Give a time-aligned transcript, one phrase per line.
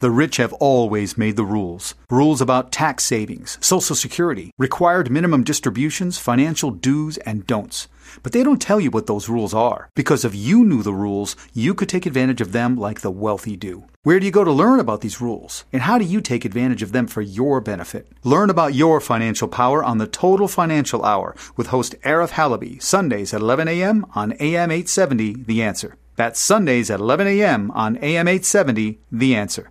[0.00, 1.94] The rich have always made the rules.
[2.10, 7.88] Rules about tax savings, Social Security, required minimum distributions, financial do's and don'ts.
[8.22, 11.34] But they don't tell you what those rules are, because if you knew the rules,
[11.54, 13.84] you could take advantage of them like the wealthy do.
[14.02, 15.64] Where do you go to learn about these rules?
[15.72, 18.06] And how do you take advantage of them for your benefit?
[18.22, 23.32] Learn about your financial power on the Total Financial Hour with host Arif Halaby, Sundays
[23.32, 24.04] at 11 a.m.
[24.14, 25.96] on AM 870, The Answer.
[26.16, 27.70] That's Sundays at 11 a.m.
[27.70, 29.70] on AM 870, The Answer.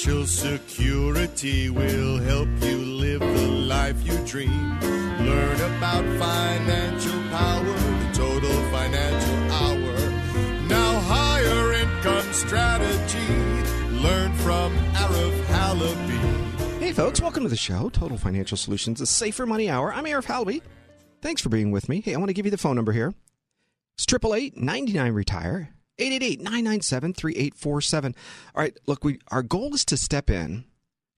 [0.00, 4.80] Financial security will help you live the life you dream.
[4.80, 10.68] Learn about financial power, the total financial hour.
[10.68, 14.00] Now, higher income strategy.
[14.00, 16.80] Learn from Arif Halaby.
[16.80, 19.92] Hey, folks, welcome to the show, Total Financial Solutions, a safer money hour.
[19.92, 20.62] I'm Arif Halaby.
[21.20, 22.00] Thanks for being with me.
[22.00, 23.12] Hey, I want to give you the phone number here.
[23.98, 25.74] It's 888 99 Retire.
[26.00, 28.14] 888-997-3847.
[28.54, 30.64] All right, look, we our goal is to step in,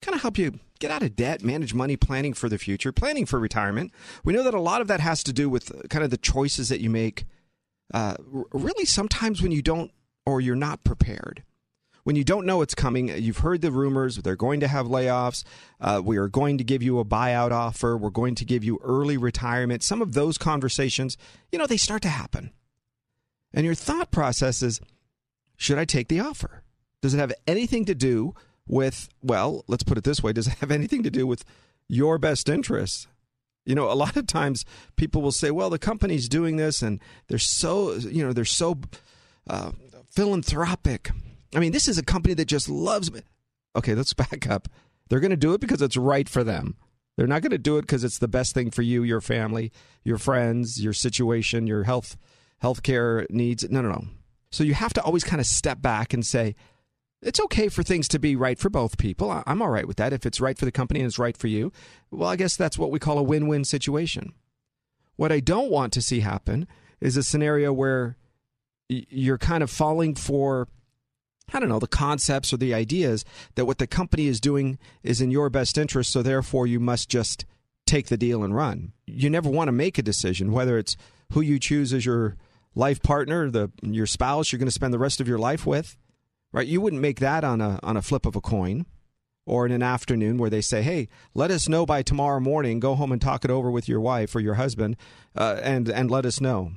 [0.00, 3.24] kind of help you get out of debt, manage money, planning for the future, planning
[3.24, 3.92] for retirement.
[4.24, 6.68] We know that a lot of that has to do with kind of the choices
[6.68, 7.24] that you make.
[7.94, 8.16] Uh,
[8.52, 9.92] really, sometimes when you don't
[10.26, 11.44] or you're not prepared.
[12.04, 15.44] When you don't know it's coming, you've heard the rumors, they're going to have layoffs.
[15.80, 17.96] Uh, we are going to give you a buyout offer.
[17.96, 19.84] We're going to give you early retirement.
[19.84, 21.16] Some of those conversations,
[21.52, 22.50] you know, they start to happen.
[23.54, 24.80] And your thought process is
[25.56, 26.62] should I take the offer?
[27.00, 28.34] Does it have anything to do
[28.66, 31.44] with, well, let's put it this way, does it have anything to do with
[31.88, 33.06] your best interests?
[33.64, 34.64] You know, a lot of times
[34.96, 38.78] people will say, well, the company's doing this and they're so, you know, they're so
[39.48, 39.72] uh,
[40.10, 41.10] philanthropic.
[41.54, 43.20] I mean, this is a company that just loves me.
[43.76, 44.68] Okay, let's back up.
[45.08, 46.76] They're going to do it because it's right for them.
[47.16, 49.70] They're not going to do it because it's the best thing for you, your family,
[50.02, 52.16] your friends, your situation, your health
[52.62, 53.68] healthcare needs.
[53.68, 54.04] No, no, no.
[54.50, 56.54] So you have to always kind of step back and say,
[57.22, 59.42] it's okay for things to be right for both people.
[59.46, 60.12] I'm all right with that.
[60.12, 61.72] If it's right for the company and it's right for you,
[62.10, 64.34] well, I guess that's what we call a win win situation.
[65.16, 66.66] What I don't want to see happen
[67.00, 68.16] is a scenario where
[68.88, 70.68] you're kind of falling for,
[71.52, 73.24] I don't know, the concepts or the ideas
[73.54, 76.10] that what the company is doing is in your best interest.
[76.10, 77.44] So therefore, you must just
[77.86, 78.92] take the deal and run.
[79.06, 80.96] You never want to make a decision, whether it's
[81.32, 82.36] who you choose as your
[82.74, 85.96] life partner, the your spouse you're going to spend the rest of your life with,
[86.52, 86.66] right?
[86.66, 88.86] You wouldn't make that on a on a flip of a coin
[89.44, 92.80] or in an afternoon where they say, "Hey, let us know by tomorrow morning.
[92.80, 94.96] Go home and talk it over with your wife or your husband,
[95.36, 96.72] uh, and and let us know."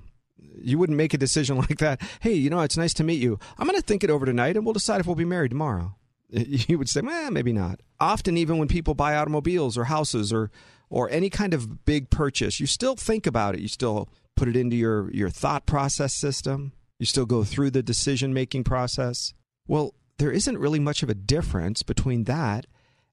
[0.58, 2.02] You wouldn't make a decision like that.
[2.22, 3.40] Hey, you know, it's nice to meet you.
[3.58, 5.96] I'm going to think it over tonight, and we'll decide if we'll be married tomorrow.
[6.30, 7.82] You would say, eh, maybe not.
[8.00, 10.52] Often, even when people buy automobiles or houses or
[10.90, 13.62] or any kind of big purchase, you still think about it.
[13.62, 16.74] You still put it into your, your thought process system.
[17.00, 19.34] You still go through the decision making process.
[19.68, 22.66] Well, there isn't really much of a difference between that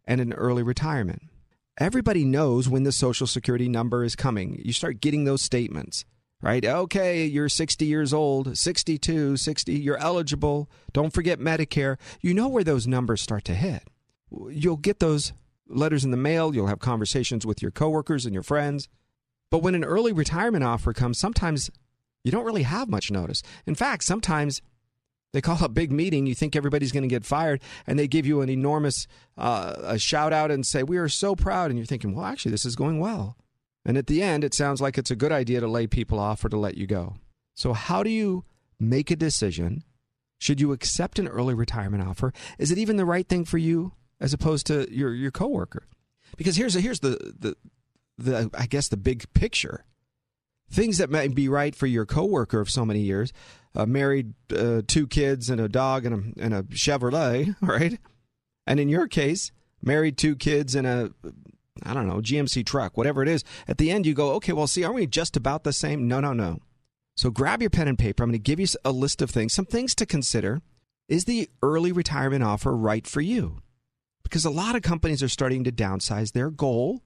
[0.04, 1.22] and an early retirement.
[1.78, 4.60] Everybody knows when the Social Security number is coming.
[4.64, 6.04] You start getting those statements,
[6.42, 6.64] right?
[6.64, 10.70] Okay, you're 60 years old, 62, 60, you're eligible.
[10.92, 11.96] Don't forget Medicare.
[12.20, 13.88] You know where those numbers start to hit.
[14.50, 15.32] You'll get those
[15.66, 18.88] letters in the mail, you'll have conversations with your coworkers and your friends.
[19.52, 21.70] But when an early retirement offer comes, sometimes
[22.24, 23.42] you don't really have much notice.
[23.66, 24.62] In fact, sometimes
[25.34, 26.26] they call a big meeting.
[26.26, 29.98] You think everybody's going to get fired, and they give you an enormous uh, a
[29.98, 32.76] shout out and say, "We are so proud." And you're thinking, "Well, actually, this is
[32.76, 33.36] going well."
[33.84, 36.42] And at the end, it sounds like it's a good idea to lay people off
[36.42, 37.16] or to let you go.
[37.54, 38.46] So, how do you
[38.80, 39.84] make a decision?
[40.38, 42.32] Should you accept an early retirement offer?
[42.58, 45.88] Is it even the right thing for you, as opposed to your your coworker?
[46.38, 47.54] Because here's a, here's the, the
[48.24, 49.84] the I guess the big picture.
[50.70, 53.32] Things that might be right for your coworker of so many years,
[53.74, 57.98] uh, married, uh, two kids and a dog and a, and a Chevrolet, right?
[58.66, 59.52] And in your case,
[59.82, 61.12] married, two kids and a
[61.82, 63.44] I don't know GMC truck, whatever it is.
[63.66, 66.06] At the end, you go, okay, well, see, aren't we just about the same?
[66.06, 66.60] No, no, no.
[67.16, 68.22] So grab your pen and paper.
[68.22, 70.62] I'm going to give you a list of things, some things to consider.
[71.08, 73.58] Is the early retirement offer right for you?
[74.22, 77.02] Because a lot of companies are starting to downsize their goal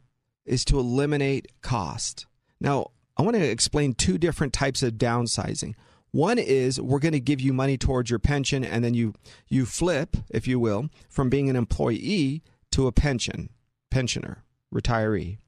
[0.46, 2.26] is to eliminate cost.
[2.60, 5.74] Now, I want to explain two different types of downsizing.
[6.12, 9.14] One is we're going to give you money towards your pension, and then you
[9.48, 13.50] you flip, if you will, from being an employee to a pension
[13.90, 14.44] pensioner,
[14.74, 15.38] retiree.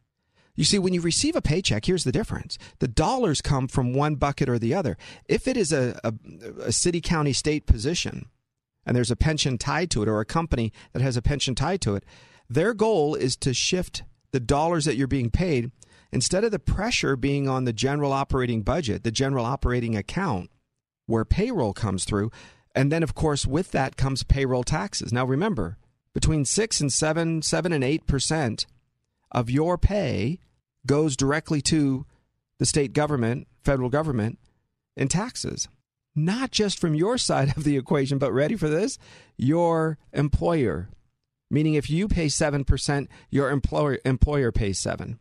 [0.55, 2.59] You see, when you receive a paycheck, here's the difference.
[2.81, 4.97] The dollars come from one bucket or the other.
[5.29, 6.13] If it is a, a,
[6.63, 8.27] a, city, county, state position,
[8.85, 11.81] and there's a pension tied to it, or a company that has a pension tied
[11.83, 12.05] to it,
[12.51, 14.03] their goal is to shift
[14.33, 15.71] the dollars that you're being paid
[16.13, 20.51] instead of the pressure being on the general operating budget, the general operating account,
[21.07, 22.31] where payroll comes through.
[22.75, 25.13] And then, of course, with that comes payroll taxes.
[25.13, 25.79] Now, remember,
[26.15, 28.67] between six and seven, seven and eight percent
[29.31, 30.39] of your pay
[30.87, 32.07] goes directly to
[32.59, 34.39] the state government, federal government,
[34.97, 35.69] in taxes.
[36.15, 38.99] Not just from your side of the equation, but ready for this?
[39.37, 40.89] Your employer.
[41.51, 45.19] Meaning if you pay 7%, your employer, employer pays 7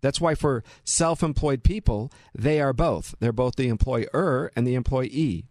[0.00, 3.14] That's why for self employed people, they are both.
[3.20, 5.46] They're both the employer and the employee.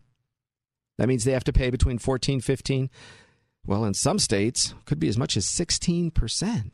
[0.97, 2.89] That means they have to pay between 14, 15,
[3.67, 6.71] well, in some states, could be as much as 16%.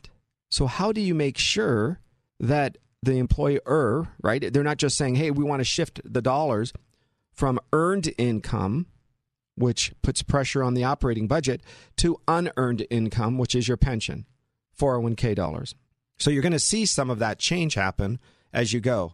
[0.49, 1.99] So, how do you make sure
[2.39, 4.53] that the employer, right?
[4.53, 6.71] They're not just saying, hey, we want to shift the dollars
[7.33, 8.85] from earned income,
[9.55, 11.61] which puts pressure on the operating budget,
[11.97, 14.25] to unearned income, which is your pension,
[14.79, 15.75] 401k dollars.
[16.17, 18.19] So you're going to see some of that change happen
[18.51, 19.13] as you go.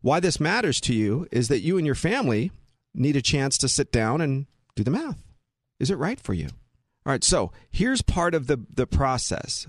[0.00, 2.50] Why this matters to you is that you and your family
[2.94, 5.22] need a chance to sit down and do the math.
[5.78, 6.46] Is it right for you?
[7.06, 9.66] All right, so here's part of the, the process.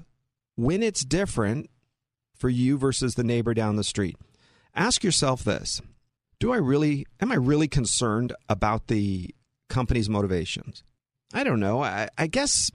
[0.55, 1.69] When it's different,
[2.39, 4.17] for you versus the neighbor down the street.
[4.73, 5.81] Ask yourself this
[6.39, 9.35] Do I really, am I really concerned about the
[9.69, 10.83] company's motivations?
[11.33, 11.83] I don't know.
[11.83, 12.71] I, I guess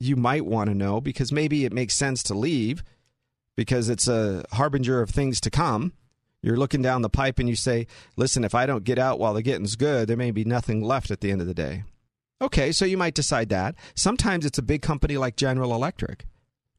[0.00, 2.82] you might want to know because maybe it makes sense to leave
[3.56, 5.92] because it's a harbinger of things to come.
[6.40, 9.34] You're looking down the pipe and you say, listen, if I don't get out while
[9.34, 11.82] the getting's good, there may be nothing left at the end of the day.
[12.40, 13.74] Okay, so you might decide that.
[13.96, 16.24] Sometimes it's a big company like General Electric.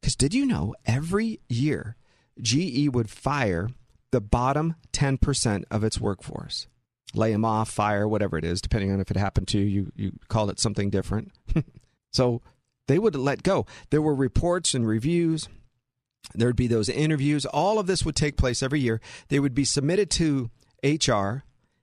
[0.00, 1.96] Because did you know every year
[2.40, 3.68] GE would fire
[4.10, 6.66] the bottom 10% of its workforce.
[7.14, 10.12] Lay them off, fire, whatever it is, depending on if it happened to you, you
[10.28, 11.32] call it something different.
[12.12, 12.40] so
[12.86, 13.66] they would let go.
[13.90, 15.48] There were reports and reviews.
[16.34, 17.46] There would be those interviews.
[17.46, 19.00] All of this would take place every year.
[19.28, 20.50] They would be submitted to
[20.84, 21.42] HR,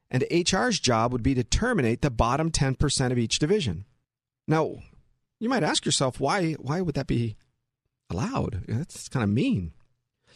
[0.10, 3.86] and HR's job would be to terminate the bottom 10% of each division.
[4.48, 4.78] Now,
[5.40, 7.36] you might ask yourself, why, why would that be
[8.10, 8.64] allowed?
[8.68, 9.74] That's kind of mean.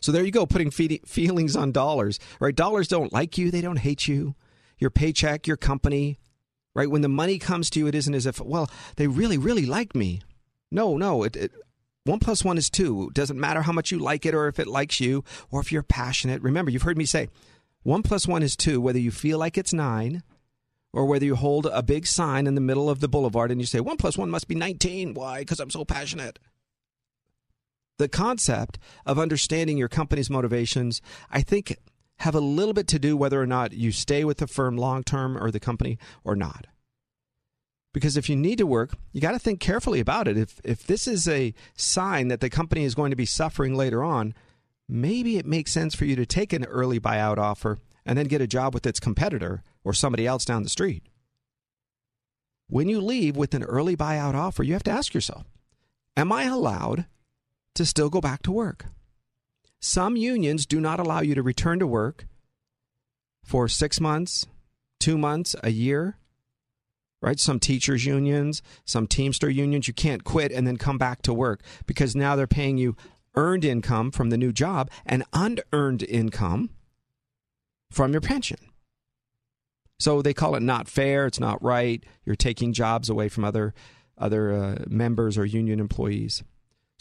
[0.01, 2.55] So there you go, putting feelings on dollars, right?
[2.55, 4.35] Dollars don't like you, they don't hate you.
[4.81, 6.19] Your paycheck, your company,
[6.75, 6.91] right?
[6.91, 9.95] When the money comes to you, it isn't as if, well, they really, really like
[9.95, 10.21] me.
[10.69, 11.51] No, no, it, it
[12.03, 13.07] one plus one is two.
[13.07, 15.71] It doesn't matter how much you like it or if it likes you or if
[15.71, 16.41] you're passionate.
[16.41, 17.29] Remember, you've heard me say
[17.83, 20.23] one plus one is two, whether you feel like it's nine
[20.91, 23.67] or whether you hold a big sign in the middle of the boulevard and you
[23.67, 25.13] say one plus one must be 19.
[25.13, 25.39] Why?
[25.39, 26.39] Because I'm so passionate
[28.01, 31.77] the concept of understanding your company's motivations, I think,
[32.21, 35.03] have a little bit to do whether or not you stay with the firm long
[35.03, 36.67] term or the company or not.
[37.93, 40.37] Because if you need to work, you got to think carefully about it.
[40.37, 44.03] If if this is a sign that the company is going to be suffering later
[44.03, 44.33] on,
[44.87, 48.41] maybe it makes sense for you to take an early buyout offer and then get
[48.41, 51.03] a job with its competitor or somebody else down the street.
[52.67, 55.45] When you leave with an early buyout offer, you have to ask yourself,
[56.15, 57.05] am I allowed
[57.75, 58.85] to still go back to work.
[59.81, 62.27] Some unions do not allow you to return to work
[63.43, 64.45] for six months,
[64.99, 66.17] two months, a year.
[67.21, 67.39] Right?
[67.39, 71.61] Some teachers' unions, some Teamster unions, you can't quit and then come back to work
[71.85, 72.95] because now they're paying you
[73.35, 76.71] earned income from the new job and unearned income
[77.91, 78.57] from your pension.
[79.99, 81.27] So they call it not fair.
[81.27, 82.03] It's not right.
[82.25, 83.73] You're taking jobs away from other
[84.17, 86.43] other uh, members or union employees.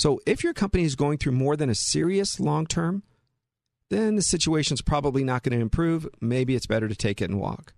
[0.01, 3.03] So if your company is going through more than a serious long term,
[3.91, 6.09] then the situation's probably not going to improve.
[6.23, 7.75] Maybe it's better to take it and walk.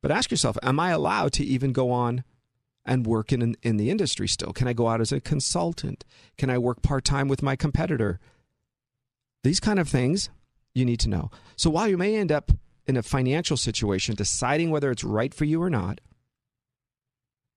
[0.00, 2.22] But ask yourself, am I allowed to even go on
[2.86, 4.52] and work in, in the industry still?
[4.52, 6.04] Can I go out as a consultant?
[6.38, 8.20] Can I work part time with my competitor?
[9.42, 10.30] These kind of things
[10.72, 11.32] you need to know.
[11.56, 12.52] So while you may end up
[12.86, 16.00] in a financial situation deciding whether it's right for you or not,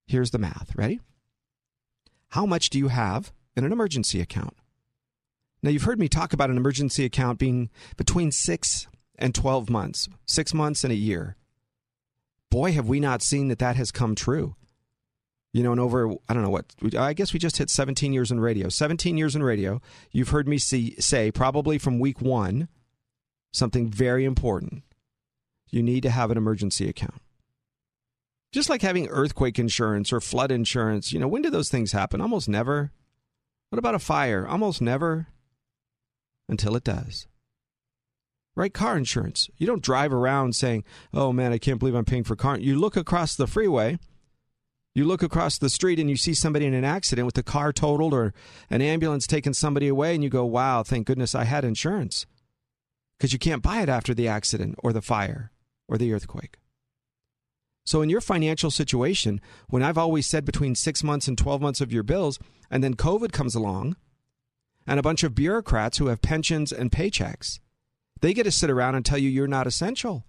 [0.08, 0.76] here's the math.
[0.76, 1.00] Ready?
[2.30, 4.56] How much do you have in an emergency account.
[5.64, 8.88] Now, you've heard me talk about an emergency account being between six
[9.18, 11.36] and 12 months, six months and a year.
[12.52, 14.56] Boy, have we not seen that that has come true.
[15.54, 18.30] You know, and over, I don't know what, I guess we just hit 17 years
[18.30, 18.70] in radio.
[18.70, 22.68] 17 years in radio, you've heard me see, say, probably from week one,
[23.52, 24.84] something very important.
[25.70, 27.22] You need to have an emergency account.
[28.52, 31.12] Just like having earthquake insurance or flood insurance.
[31.12, 32.22] You know, when do those things happen?
[32.22, 32.92] Almost never.
[33.70, 34.48] What about a fire?
[34.48, 35.28] Almost never
[36.48, 37.28] until it does.
[38.56, 38.74] Right?
[38.74, 39.50] Car insurance.
[39.58, 40.84] You don't drive around saying,
[41.14, 42.58] oh man, I can't believe I'm paying for car.
[42.58, 44.00] You look across the freeway,
[44.96, 47.72] you look across the street and you see somebody in an accident with a car
[47.72, 48.34] totaled or
[48.72, 52.26] an ambulance taking somebody away, and you go, wow, thank goodness I had insurance.
[53.18, 55.52] Because you can't buy it after the accident or the fire
[55.88, 56.58] or the earthquake.
[57.88, 59.40] So, in your financial situation,
[59.70, 62.38] when I've always said between six months and 12 months of your bills,
[62.70, 63.96] and then COVID comes along,
[64.86, 67.60] and a bunch of bureaucrats who have pensions and paychecks,
[68.20, 70.26] they get to sit around and tell you you're not essential.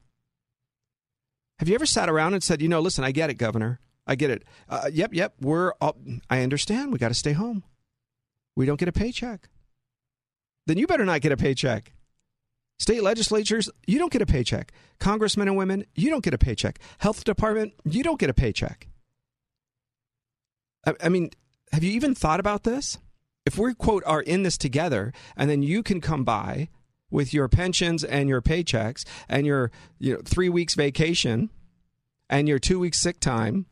[1.59, 3.81] Have you ever sat around and said, you know, listen, I get it, Governor.
[4.07, 4.45] I get it.
[4.69, 5.35] Uh, yep, yep.
[5.41, 5.73] We're.
[5.81, 5.97] All,
[6.31, 6.93] I understand.
[6.93, 7.65] We got to stay home.
[8.55, 9.49] We don't get a paycheck.
[10.69, 11.93] Then you better not get a paycheck.
[12.79, 14.73] State legislatures, you don't get a paycheck.
[15.01, 16.79] Congressmen and women, you don't get a paycheck.
[16.99, 18.89] Health department, you don't get a paycheck.
[20.87, 21.31] I, I mean,
[21.73, 22.99] have you even thought about this?
[23.45, 26.69] If we, quote, are in this together, and then you can come by
[27.11, 31.51] with your pensions and your paychecks and your you know, three weeks vacation
[32.29, 33.67] and your two weeks sick time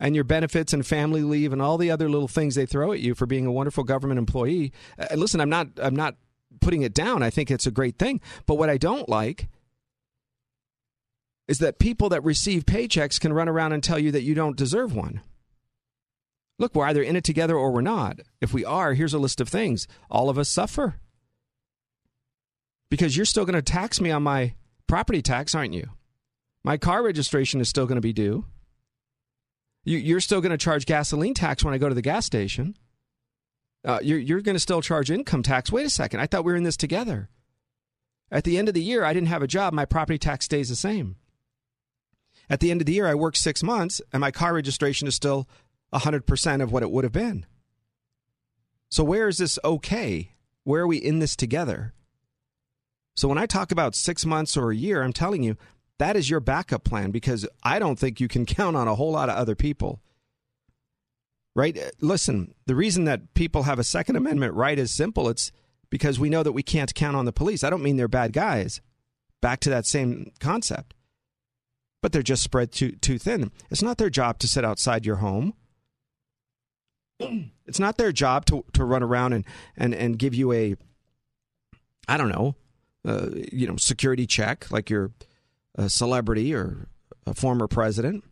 [0.00, 3.00] and your benefits and family leave and all the other little things they throw at
[3.00, 4.72] you for being a wonderful government employee.
[4.98, 6.16] Uh, listen, I'm not I'm not
[6.60, 7.22] putting it down.
[7.22, 8.20] I think it's a great thing.
[8.46, 9.48] But what I don't like
[11.48, 14.56] is that people that receive paychecks can run around and tell you that you don't
[14.56, 15.20] deserve one.
[16.58, 18.20] Look, we're either in it together or we're not.
[18.40, 19.86] If we are, here's a list of things.
[20.10, 20.96] All of us suffer.
[22.90, 24.54] Because you're still going to tax me on my
[24.86, 25.90] property tax, aren't you?
[26.64, 28.46] My car registration is still going to be due.
[29.84, 32.76] You, are still going to charge gasoline tax when I go to the gas station.
[33.86, 35.70] Uh, you're you're going to still charge income tax.
[35.70, 36.20] Wait a second.
[36.20, 37.30] I thought we were in this together.
[38.30, 39.72] At the end of the year, I didn't have a job.
[39.72, 41.14] My property tax stays the same.
[42.50, 45.14] At the end of the year, I worked six months, and my car registration is
[45.14, 45.48] still
[45.92, 47.46] 100% of what it would have been.
[48.88, 50.32] So, where is this okay?
[50.64, 51.92] Where are we in this together?
[53.14, 55.56] So, when I talk about six months or a year, I'm telling you
[55.98, 59.12] that is your backup plan because I don't think you can count on a whole
[59.12, 60.00] lot of other people.
[61.56, 61.90] Right?
[62.02, 65.26] Listen, the reason that people have a Second Amendment right is simple.
[65.30, 65.50] It's
[65.88, 67.64] because we know that we can't count on the police.
[67.64, 68.82] I don't mean they're bad guys.
[69.40, 70.92] Back to that same concept.
[72.02, 73.50] But they're just spread too too thin.
[73.70, 75.54] It's not their job to sit outside your home.
[77.68, 79.44] It's not their job to, to run around and,
[79.76, 80.76] and, and give you a,
[82.06, 82.54] I don't know,
[83.04, 85.10] uh, you know, security check like you're
[85.74, 86.86] a celebrity or
[87.26, 88.22] a former president.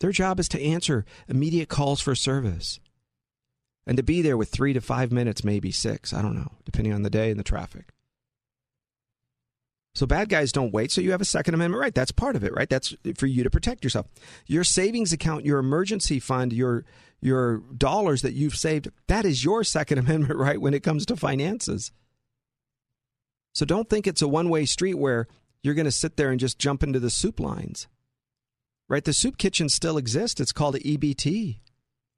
[0.00, 2.80] Their job is to answer immediate calls for service
[3.86, 6.12] and to be there with three to five minutes, maybe six.
[6.12, 7.92] I don't know, depending on the day and the traffic.
[9.94, 10.92] So bad guys don't wait.
[10.92, 11.94] So you have a Second Amendment right.
[11.94, 12.68] That's part of it, right?
[12.68, 14.06] That's for you to protect yourself.
[14.46, 16.84] Your savings account, your emergency fund, your
[17.22, 21.16] your dollars that you've saved, that is your Second Amendment right when it comes to
[21.16, 21.92] finances.
[23.54, 25.28] So don't think it's a one way street where
[25.62, 27.88] you're going to sit there and just jump into the soup lines.
[28.88, 29.04] Right?
[29.04, 30.40] The soup kitchen still exists.
[30.40, 31.58] It's called EBT.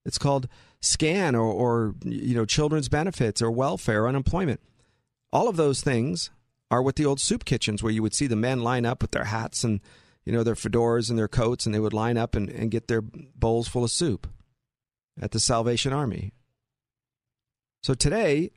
[0.04, 0.48] It's called
[0.80, 4.60] SCAN or, or you know children's benefits or welfare, unemployment.
[5.32, 6.30] All of those things
[6.70, 9.10] are what the old soup kitchens where you would see the men line up with
[9.10, 9.80] their hats and
[10.24, 12.88] you know their fedoras and their coats and they would line up and, and get
[12.88, 14.26] their bowls full of soup
[15.20, 16.32] at the Salvation Army.
[17.82, 18.50] So today,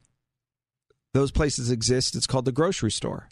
[1.13, 2.15] those places exist.
[2.15, 3.29] It's called the grocery store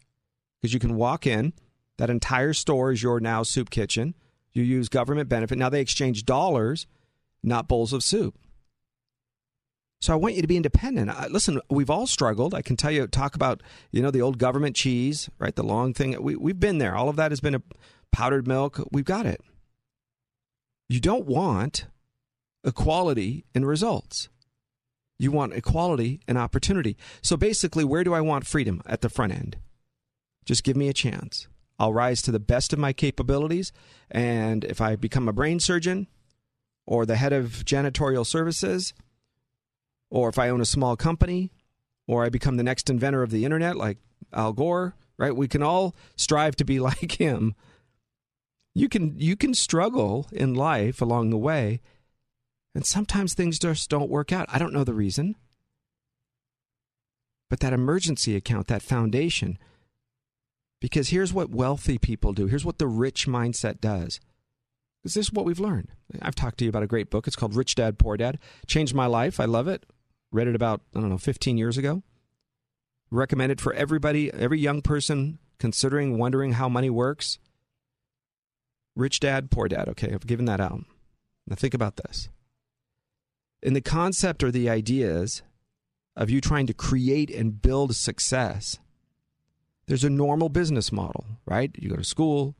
[0.59, 1.53] because you can walk in.
[1.97, 4.15] That entire store is your now soup kitchen.
[4.53, 5.57] You use government benefit.
[5.57, 6.87] Now they exchange dollars,
[7.43, 8.37] not bowls of soup.
[10.01, 11.09] So I want you to be independent.
[11.09, 12.53] I, listen, we've all struggled.
[12.53, 15.55] I can tell you, talk about you know the old government cheese, right?
[15.55, 16.21] The long thing.
[16.21, 16.95] We we've been there.
[16.95, 17.61] All of that has been a
[18.11, 18.81] powdered milk.
[18.91, 19.41] We've got it.
[20.87, 21.87] You don't want
[22.63, 24.29] equality in results.
[25.19, 26.95] You want equality and opportunity.
[27.21, 29.57] So basically, where do I want freedom at the front end?
[30.45, 31.47] Just give me a chance.
[31.79, 33.71] I'll rise to the best of my capabilities.
[34.11, 36.07] And if I become a brain surgeon
[36.85, 38.93] or the head of janitorial services,
[40.11, 41.51] or if I own a small company,
[42.07, 43.99] or I become the next inventor of the internet like
[44.33, 45.35] Al Gore, right?
[45.35, 47.55] We can all strive to be like him.
[48.75, 51.81] You can you can struggle in life along the way,
[52.75, 54.47] and sometimes things just don't work out.
[54.49, 55.35] I don't know the reason.
[57.49, 59.57] But that emergency account, that foundation,
[60.79, 62.47] because here's what wealthy people do.
[62.47, 64.19] Here's what the rich mindset does.
[65.01, 65.89] Because this is what we've learned.
[66.21, 67.27] I've talked to you about a great book.
[67.27, 68.39] It's called Rich Dad Poor Dad.
[68.67, 69.39] Changed my life.
[69.39, 69.85] I love it.
[70.31, 72.03] Read it about, I don't know, 15 years ago.
[73.11, 77.39] Recommended for everybody, every young person considering, wondering how money works.
[78.95, 79.87] Rich dad, poor dad.
[79.89, 80.81] Okay, I've given that out.
[81.47, 82.29] Now think about this.
[83.61, 85.41] In the concept or the ideas
[86.15, 88.79] of you trying to create and build success,
[89.89, 91.71] there's a normal business model, right?
[91.75, 92.55] You go to school,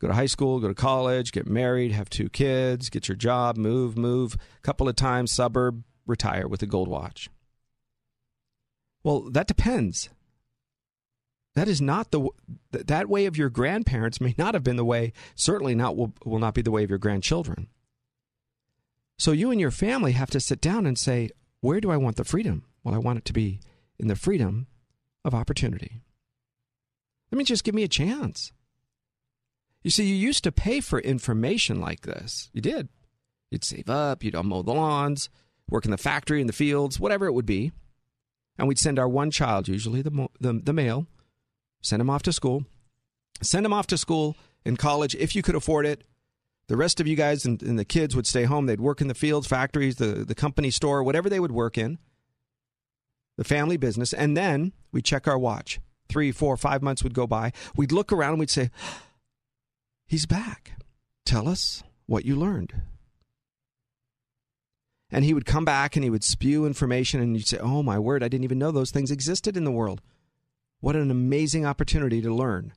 [0.00, 3.56] go to high school, go to college, get married, have two kids, get your job,
[3.56, 7.30] move, move, a couple of times, suburb, retire with a gold watch.
[9.04, 10.08] Well, that depends.
[11.54, 12.28] That is not the
[12.72, 15.12] that way of your grandparents may not have been the way.
[15.36, 17.68] Certainly not will will not be the way of your grandchildren.
[19.20, 21.30] So you and your family have to sit down and say,
[21.60, 22.64] where do I want the freedom?
[22.82, 23.60] Well, I want it to be
[24.00, 24.66] in the freedom
[25.24, 26.02] of opportunity.
[27.30, 28.52] Let me just give me a chance.
[29.82, 32.50] You see, you used to pay for information like this.
[32.52, 32.88] You did.
[33.50, 35.30] You'd save up, you'd mow the lawns,
[35.68, 37.72] work in the factory, in the fields, whatever it would be.
[38.58, 41.06] And we'd send our one child, usually the, the, the male,
[41.82, 42.64] send him off to school.
[43.42, 46.04] Send him off to school in college if you could afford it.
[46.68, 48.66] The rest of you guys and, and the kids would stay home.
[48.66, 51.98] They'd work in the fields, factories, the, the company store, whatever they would work in,
[53.36, 54.12] the family business.
[54.12, 55.78] And then we'd check our watch.
[56.08, 57.52] Three, four, five months would go by.
[57.74, 58.70] We'd look around and we'd say,
[60.06, 60.72] He's back.
[61.24, 62.74] Tell us what you learned.
[65.10, 67.98] And he would come back and he would spew information, and you'd say, Oh my
[67.98, 70.00] word, I didn't even know those things existed in the world.
[70.80, 72.72] What an amazing opportunity to learn.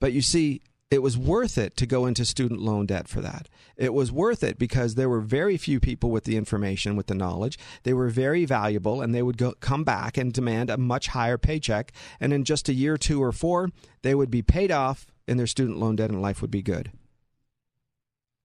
[0.00, 3.48] But you see, it was worth it to go into student loan debt for that.
[3.76, 7.14] It was worth it because there were very few people with the information, with the
[7.14, 7.58] knowledge.
[7.84, 11.38] They were very valuable, and they would go, come back and demand a much higher
[11.38, 11.92] paycheck.
[12.18, 13.70] And in just a year, two, or four,
[14.02, 16.90] they would be paid off in their student loan debt, and life would be good.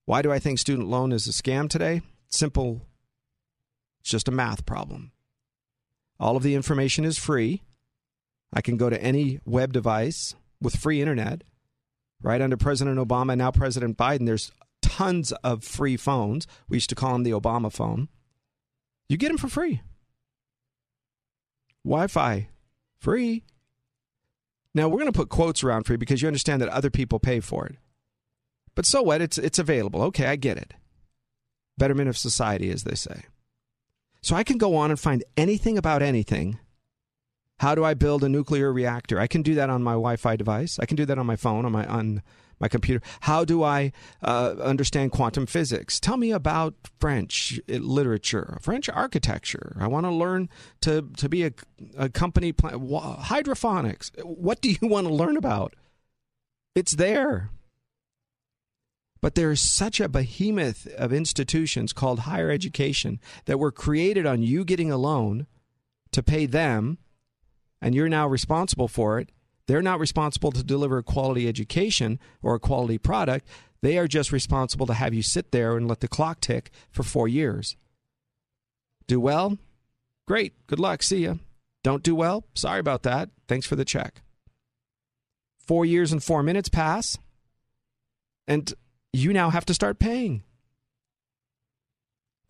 [0.06, 2.04] Why do I think student loan is a scam today?
[2.30, 2.84] Simple.
[4.02, 5.12] It's just a math problem.
[6.20, 7.64] All of the information is free.
[8.54, 11.44] I can go to any web device with free internet.
[12.22, 16.48] Right under President Obama, now President Biden, there's tons of free phones.
[16.68, 18.08] We used to call them the Obama phone.
[19.10, 19.82] You get them for free.
[21.84, 22.50] Wi Fi,
[23.00, 23.44] free.
[24.74, 27.40] Now, we're going to put quotes around free because you understand that other people pay
[27.40, 27.78] for it.
[28.74, 29.22] But so what?
[29.22, 30.02] It's, it's available.
[30.04, 30.74] Okay, I get it
[31.78, 33.24] betterment of society, as they say.
[34.22, 36.60] So I can go on and find anything about anything.
[37.66, 39.20] How do I build a nuclear reactor?
[39.20, 40.78] I can do that on my Wi-Fi device.
[40.78, 42.22] I can do that on my phone, on my on
[42.60, 43.02] my computer.
[43.22, 46.00] How do I uh, understand quantum physics?
[46.00, 49.76] Tell me about French uh, literature, French architecture.
[49.80, 50.48] I want to learn
[50.82, 51.54] to to be a,
[51.98, 54.12] a company plan- hydroponics.
[54.22, 55.76] What do you want to learn about?
[56.76, 57.50] It's there.
[59.22, 64.44] But there is such a behemoth of institutions called higher education that were created on
[64.44, 65.48] you getting a loan
[66.12, 67.00] to pay them,
[67.86, 69.30] and you're now responsible for it.
[69.68, 73.48] They're not responsible to deliver a quality education or a quality product.
[73.84, 77.04] They are just responsible to have you sit there and let the clock tick for
[77.04, 77.78] four years.
[79.06, 79.60] Do well?
[80.28, 80.54] Great.
[80.66, 81.04] Good luck.
[81.04, 81.36] See ya.
[81.84, 82.44] Don't do well?
[82.56, 83.30] Sorry about that.
[83.48, 84.24] Thanks for the check.
[85.60, 87.20] Four years and four minutes pass.
[88.48, 88.74] And
[89.14, 90.42] you now have to start paying.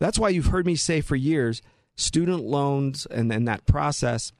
[0.00, 1.60] That's why you've heard me say for years
[1.94, 4.32] student loans and, and that process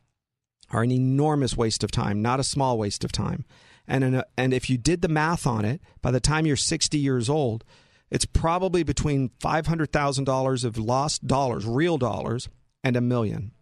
[0.71, 3.45] are an enormous waste of time, not a small waste of time.
[3.89, 7.31] And, and if you did the math on it, by the time you're 60 years
[7.31, 7.65] old,
[8.11, 12.49] it's probably between $500,000 of lost dollars, real dollars,
[12.83, 13.53] and a million.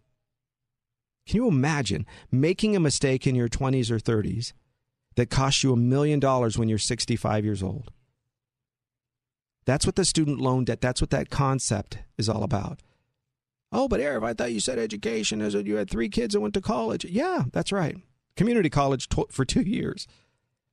[1.27, 4.53] Can you imagine making a mistake in your 20s or 30s
[5.15, 7.91] that costs you a million dollars when you're 65 years old?
[9.65, 12.81] That's what the student loan debt, that's what that concept is all about.
[13.71, 16.39] Oh, but Eric, I thought you said education is that you had three kids that
[16.39, 17.05] went to college.
[17.05, 17.97] Yeah, that's right.
[18.35, 20.07] Community college t- for two years.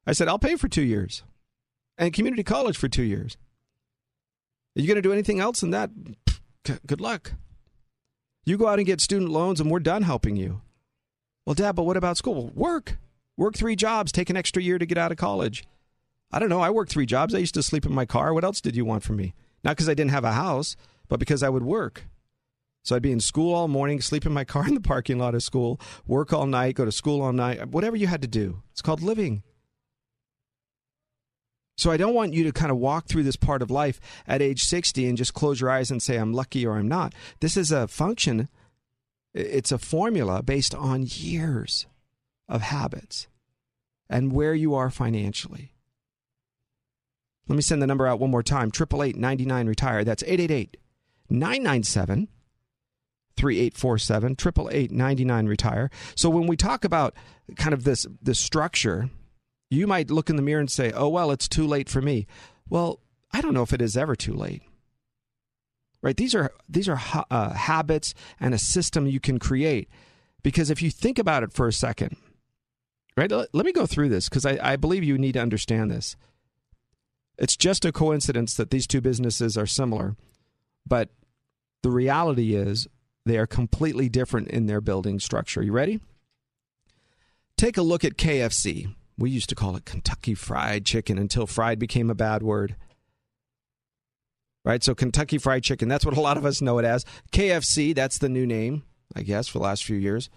[0.07, 1.23] I said, I'll pay for two years.
[1.99, 3.37] And community college for two years.
[4.77, 5.91] Are you going to do anything else than that?
[6.87, 7.33] Good luck.
[8.45, 10.63] You go out and get student loans, and we're done helping you.
[11.47, 12.51] Well, Dad, but what about school?
[12.55, 12.99] Work.
[13.37, 14.13] Work three jobs.
[14.13, 15.65] Take an extra year to get out of college.
[16.33, 16.61] I don't know.
[16.61, 17.35] I worked three jobs.
[17.35, 18.33] I used to sleep in my car.
[18.33, 19.35] What else did you want from me?
[19.63, 20.77] Not because I didn't have a house,
[21.09, 22.05] but because I would work.
[22.83, 25.35] So I'd be in school all morning, sleep in my car in the parking lot
[25.35, 28.63] of school, work all night, go to school all night, whatever you had to do.
[28.73, 29.43] It's called living.
[31.77, 34.43] So I don't want you to kind of walk through this part of life at
[34.43, 37.15] age 60 and just close your eyes and say, I'm lucky or I'm not.
[37.41, 38.49] This is a function,
[39.33, 41.87] it's a formula based on years
[42.49, 43.29] of habits
[44.11, 45.73] and where you are financially.
[47.49, 50.05] Let me send the number out one more time 888 99 Retire.
[50.05, 50.77] That's 888
[51.31, 52.29] 997
[53.37, 54.37] 3847
[54.73, 55.91] 888 Retire.
[56.15, 57.15] So when we talk about
[57.57, 59.11] kind of this, this structure,
[59.71, 62.27] You might look in the mirror and say, oh, well, it's too late for me.
[62.69, 63.01] Well,
[63.33, 64.63] I don't know if it is ever too late.
[66.03, 66.17] Right?
[66.17, 69.89] These are these are uh, habits and a system you can create.
[70.43, 72.17] Because if you think about it for a second,
[73.17, 73.31] right?
[73.31, 76.17] Let, let me go through this because I, I believe you need to understand this.
[77.39, 80.17] It's just a coincidence that these two businesses are similar,
[80.87, 81.11] but
[81.83, 82.89] the reality is
[83.25, 85.63] they are completely different in their building structure.
[85.63, 86.01] You ready?
[87.57, 88.95] Take a look at KFC.
[89.19, 92.77] We used to call it Kentucky Fried Chicken until fried became a bad word.
[94.65, 94.83] Right?
[94.83, 97.05] So, Kentucky Fried Chicken, that's what a lot of us know it as.
[97.33, 100.31] KFC, that's the new name, I guess, for the last few years.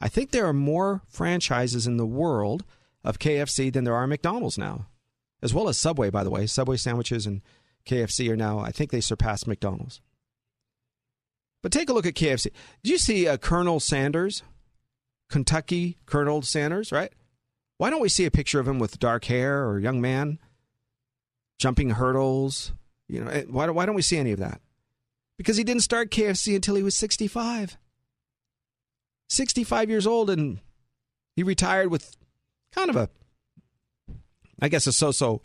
[0.00, 2.64] I think there are more franchises in the world
[3.04, 4.86] of KFC than there are McDonald's now,
[5.42, 6.46] as well as Subway, by the way.
[6.46, 7.42] Subway sandwiches and
[7.86, 10.00] KFC are now, I think they surpassed McDonald's.
[11.62, 12.50] But take a look at KFC.
[12.82, 14.42] Do you see uh, Colonel Sanders?
[15.30, 17.12] Kentucky Colonel Sanders, right?
[17.78, 20.38] Why don't we see a picture of him with dark hair or young man
[21.58, 22.72] jumping hurdles?
[23.08, 24.60] You know, eh, why, why don't we see any of that?
[25.38, 27.78] Because he didn't start KFC until he was 65.
[29.28, 30.60] 65 years old, and
[31.34, 32.16] he retired with
[32.72, 33.08] kind of a,
[34.60, 35.40] I guess, a so so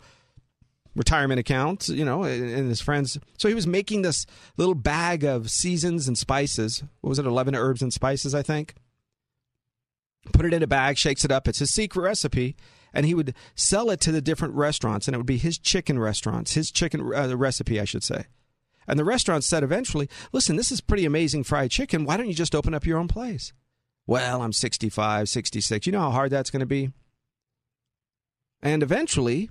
[0.98, 3.18] retirement account, you know, and his friends.
[3.38, 6.82] So he was making this little bag of seasons and spices.
[7.00, 8.74] What was it, 11 herbs and spices, I think?
[10.32, 11.48] Put it in a bag, shakes it up.
[11.48, 12.56] It's his secret recipe.
[12.92, 15.98] And he would sell it to the different restaurants, and it would be his chicken
[15.98, 18.26] restaurants, his chicken uh, recipe, I should say.
[18.88, 22.04] And the restaurant said eventually, listen, this is pretty amazing fried chicken.
[22.04, 23.52] Why don't you just open up your own place?
[24.06, 25.86] Well, I'm 65, 66.
[25.86, 26.90] You know how hard that's going to be?
[28.62, 29.50] And eventually,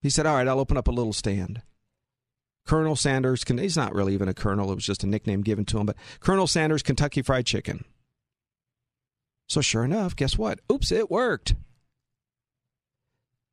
[0.00, 1.62] he said, All right, I'll open up a little stand.
[2.66, 5.78] Colonel Sanders, he's not really even a colonel, it was just a nickname given to
[5.78, 7.84] him, but Colonel Sanders Kentucky Fried Chicken.
[9.48, 10.60] So, sure enough, guess what?
[10.70, 11.54] Oops, it worked.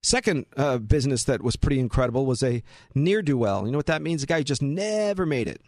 [0.04, 2.62] Second uh, business that was pretty incredible was a
[2.94, 3.66] near do well.
[3.66, 4.22] You know what that means?
[4.22, 5.62] A guy who just never made it.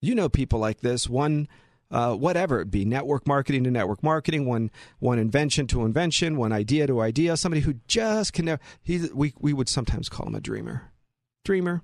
[0.00, 1.08] You know people like this.
[1.08, 1.48] One
[1.90, 6.52] uh, whatever it be, network marketing to network marketing, one one invention to invention, one
[6.52, 7.36] idea to idea.
[7.36, 8.62] Somebody who just can never.
[8.82, 10.92] He, we we would sometimes call him a dreamer.
[11.44, 11.82] Dreamer.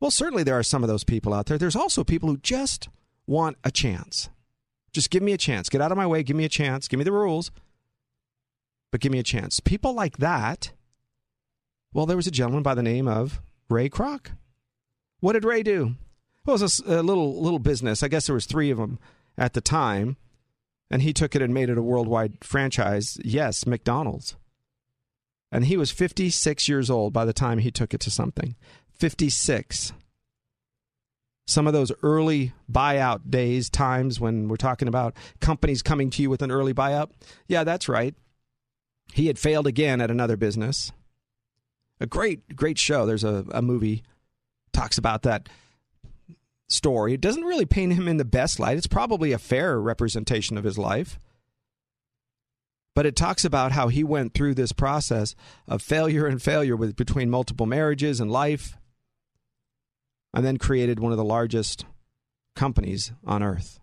[0.00, 1.58] Well, certainly there are some of those people out there.
[1.58, 2.88] There's also people who just
[3.26, 4.28] want a chance.
[4.92, 5.68] Just give me a chance.
[5.68, 6.22] Get out of my way.
[6.22, 6.88] Give me a chance.
[6.88, 7.50] Give me the rules.
[8.90, 9.60] But give me a chance.
[9.60, 10.72] People like that.
[11.92, 14.26] Well, there was a gentleman by the name of Ray Kroc.
[15.20, 15.94] What did Ray do?
[16.44, 18.02] Well, it was a, a little little business.
[18.02, 18.98] I guess there was three of them
[19.38, 20.16] at the time,
[20.90, 23.18] and he took it and made it a worldwide franchise.
[23.24, 24.36] Yes, McDonald's.
[25.50, 28.56] And he was 56 years old by the time he took it to something.
[28.90, 29.92] 56.
[31.46, 36.30] Some of those early buyout days, times when we're talking about companies coming to you
[36.30, 37.10] with an early buyout.
[37.46, 38.14] Yeah, that's right.
[39.12, 40.90] He had failed again at another business.
[42.00, 43.06] A great, great show.
[43.06, 44.02] There's a, a movie
[44.72, 45.48] talks about that
[46.68, 47.14] story.
[47.14, 48.76] It doesn't really paint him in the best light.
[48.76, 51.18] It's probably a fair representation of his life.
[52.94, 55.34] But it talks about how he went through this process
[55.66, 58.76] of failure and failure with between multiple marriages and life
[60.32, 61.84] and then created one of the largest
[62.54, 63.80] companies on earth.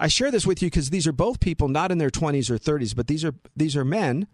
[0.00, 2.58] I share this with you because these are both people not in their 20s or
[2.58, 4.26] 30s, but these are these are men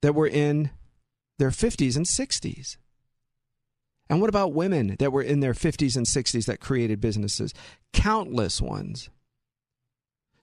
[0.00, 0.70] that were in
[1.38, 2.76] their 50s and 60s.
[4.12, 7.54] And what about women that were in their 50s and 60s that created businesses?
[7.94, 9.08] Countless ones.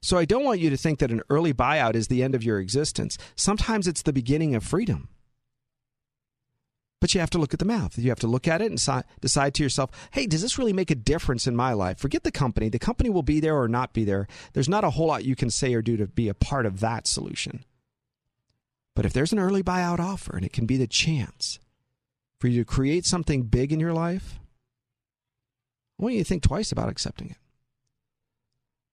[0.02, 2.42] So I don't want you to think that an early buyout is the end of
[2.42, 3.16] your existence.
[3.36, 5.08] Sometimes it's the beginning of freedom.
[7.00, 7.96] But you have to look at the math.
[7.96, 10.90] You have to look at it and decide to yourself, hey, does this really make
[10.90, 12.00] a difference in my life?
[12.00, 12.70] Forget the company.
[12.70, 14.26] The company will be there or not be there.
[14.52, 16.80] There's not a whole lot you can say or do to be a part of
[16.80, 17.64] that solution.
[18.96, 21.60] But if there's an early buyout offer and it can be the chance
[22.40, 24.40] for you to create something big in your life,
[25.98, 27.36] I want you to think twice about accepting it.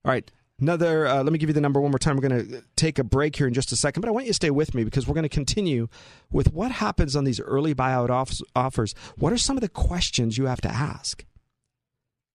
[0.03, 0.29] All right.
[0.59, 2.17] Another, uh, let me give you the number one more time.
[2.17, 4.31] We're going to take a break here in just a second, but I want you
[4.31, 5.87] to stay with me because we're going to continue
[6.31, 8.95] with what happens on these early buyout off- offers.
[9.17, 11.23] What are some of the questions you have to ask?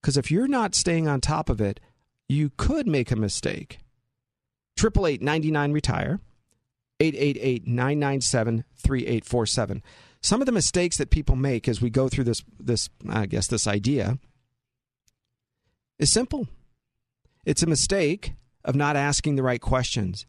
[0.01, 1.81] Because if you're not staying on top of it,
[2.29, 3.79] you could make a mistake.
[4.79, 6.21] 888 retire
[7.01, 9.83] 888 997 3847
[10.23, 13.49] some of the mistakes that people make as we go through this this I guess
[13.49, 14.19] this idea
[15.99, 16.49] is simple.
[17.45, 18.33] It's a mistake
[18.65, 20.27] of not asking the right questions.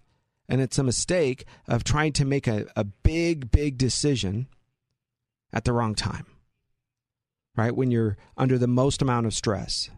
[0.50, 4.48] And it's a mistake of trying to make a, a big, big decision
[5.54, 6.26] at the wrong time.
[7.56, 7.76] Right?
[7.76, 9.90] When you're under the most amount of stress.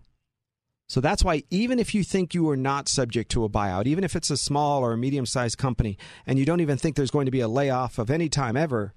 [0.88, 4.03] So that's why, even if you think you are not subject to a buyout, even
[4.03, 7.10] if it's a small or a medium sized company, and you don't even think there's
[7.10, 8.93] going to be a layoff of any time ever,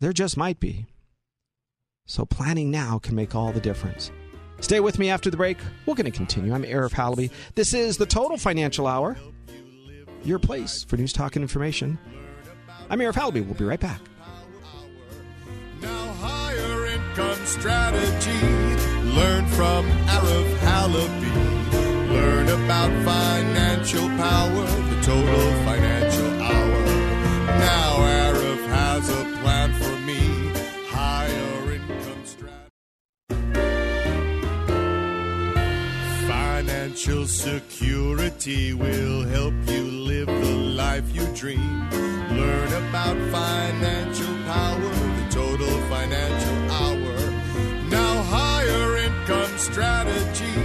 [0.00, 0.86] there just might be.
[2.06, 4.10] So planning now can make all the difference.
[4.60, 5.58] Stay with me after the break.
[5.84, 6.54] We're going to continue.
[6.54, 7.30] I'm Arif Halaby.
[7.54, 9.16] This is the Total Financial Hour,
[10.24, 11.98] your place for news, talk, and information.
[12.88, 13.44] I'm Arif Halaby.
[13.44, 14.00] We'll be right back.
[15.80, 18.46] Now higher income strategy.
[19.14, 22.10] Learn from Arif Halaby.
[22.10, 26.35] Learn about financial power, the Total Financial
[37.06, 41.88] Financial security will help you live the life you dream.
[42.30, 47.30] Learn about financial power, the total financial hour.
[47.90, 50.60] Now, higher income strategy.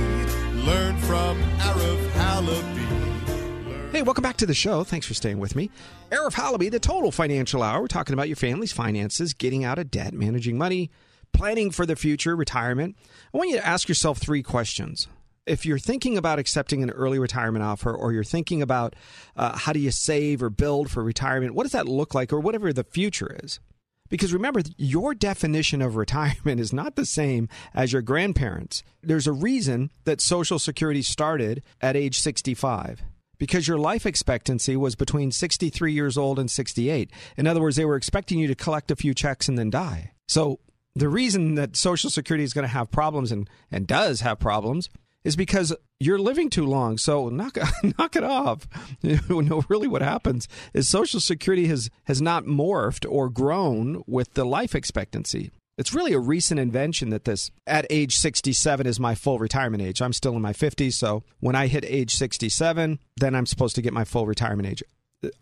[0.65, 3.91] Learn from Arif Halaby.
[3.91, 4.83] Hey, welcome back to the show.
[4.83, 5.69] Thanks for staying with me.
[6.09, 7.81] Arif Halaby, the Total Financial Hour.
[7.81, 10.89] We're talking about your family's finances, getting out of debt, managing money,
[11.33, 12.95] planning for the future, retirement.
[13.31, 15.07] I want you to ask yourself three questions.
[15.51, 18.95] If you're thinking about accepting an early retirement offer, or you're thinking about
[19.35, 22.39] uh, how do you save or build for retirement, what does that look like, or
[22.39, 23.59] whatever the future is?
[24.07, 28.81] Because remember, your definition of retirement is not the same as your grandparents.
[29.03, 33.03] There's a reason that Social Security started at age 65
[33.37, 37.11] because your life expectancy was between 63 years old and 68.
[37.35, 40.11] In other words, they were expecting you to collect a few checks and then die.
[40.29, 40.59] So
[40.95, 44.87] the reason that Social Security is going to have problems and, and does have problems
[45.23, 46.97] is because you're living too long.
[46.97, 47.57] So knock
[47.97, 48.67] knock it off.
[49.01, 54.33] You know, really, what happens is Social Security has has not morphed or grown with
[54.33, 55.51] the life expectancy.
[55.77, 60.01] It's really a recent invention that this at age 67 is my full retirement age.
[60.01, 63.81] I'm still in my 50s, so when I hit age 67, then I'm supposed to
[63.81, 64.83] get my full retirement age.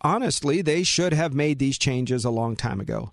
[0.00, 3.12] Honestly, they should have made these changes a long time ago.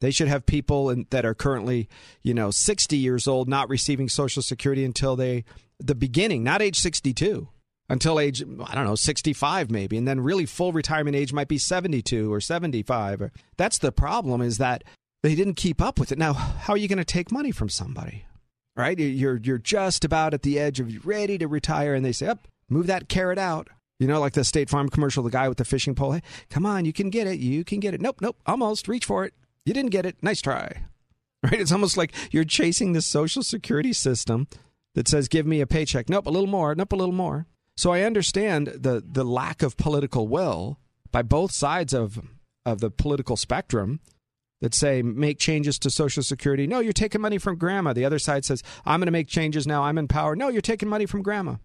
[0.00, 1.88] They should have people in, that are currently,
[2.22, 5.44] you know, 60 years old not receiving Social Security until they
[5.80, 7.48] the beginning, not age 62,
[7.88, 11.58] until age I don't know 65 maybe, and then really full retirement age might be
[11.58, 13.30] 72 or 75.
[13.56, 14.84] That's the problem is that
[15.22, 16.18] they didn't keep up with it.
[16.18, 18.26] Now, how are you going to take money from somebody?
[18.76, 18.98] Right?
[18.98, 22.46] You're you're just about at the edge of ready to retire, and they say, "Up,
[22.68, 25.64] move that carrot out." You know, like the State Farm commercial, the guy with the
[25.64, 26.12] fishing pole.
[26.12, 27.40] Hey, come on, you can get it.
[27.40, 28.00] You can get it.
[28.00, 28.86] Nope, nope, almost.
[28.86, 29.34] Reach for it.
[29.64, 30.16] You didn't get it.
[30.22, 30.84] Nice try.
[31.40, 31.60] Right?
[31.60, 34.48] It's almost like you're chasing the social security system
[34.98, 36.08] that says, give me a paycheck.
[36.08, 36.74] Nope, a little more.
[36.74, 37.46] Nope, a little more.
[37.76, 40.80] So I understand the, the lack of political will
[41.12, 42.18] by both sides of,
[42.66, 44.00] of the political spectrum
[44.60, 46.66] that say, make changes to Social Security.
[46.66, 47.92] No, you're taking money from grandma.
[47.92, 49.84] The other side says, I'm going to make changes now.
[49.84, 50.34] I'm in power.
[50.34, 51.58] No, you're taking money from grandma.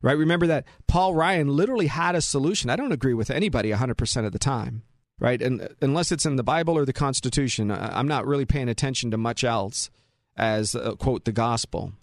[0.00, 0.16] Right?
[0.16, 2.70] Remember that Paul Ryan literally had a solution.
[2.70, 4.82] I don't agree with anybody 100% of the time
[5.18, 5.40] right?
[5.40, 9.16] And unless it's in the Bible or the Constitution, I'm not really paying attention to
[9.16, 9.88] much else
[10.36, 11.94] as uh, quote the gospel.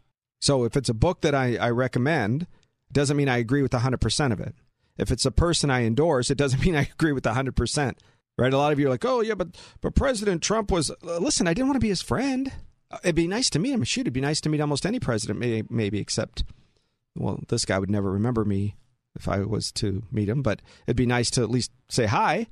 [0.44, 2.48] So if it's a book that I, I recommend,
[2.92, 4.54] doesn't mean I agree with 100% of it.
[4.98, 7.96] If it's a person I endorse, it doesn't mean I agree with 100%.
[8.38, 8.54] Right?
[8.54, 11.54] A lot of you are like, "Oh, yeah, but but President Trump was listen, I
[11.54, 12.52] didn't want to be his friend.
[12.92, 13.84] Uh, it'd be nice to meet him.
[13.84, 16.44] Shoot, it'd be nice to meet almost any president maybe, maybe except
[17.16, 18.76] well, this guy would never remember me
[19.16, 22.48] if I was to meet him, but it'd be nice to at least say hi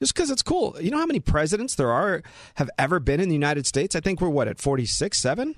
[0.00, 0.76] just because it's cool.
[0.80, 2.22] You know how many presidents there are
[2.56, 3.94] have ever been in the United States?
[3.94, 5.54] I think we're what at 46, 7?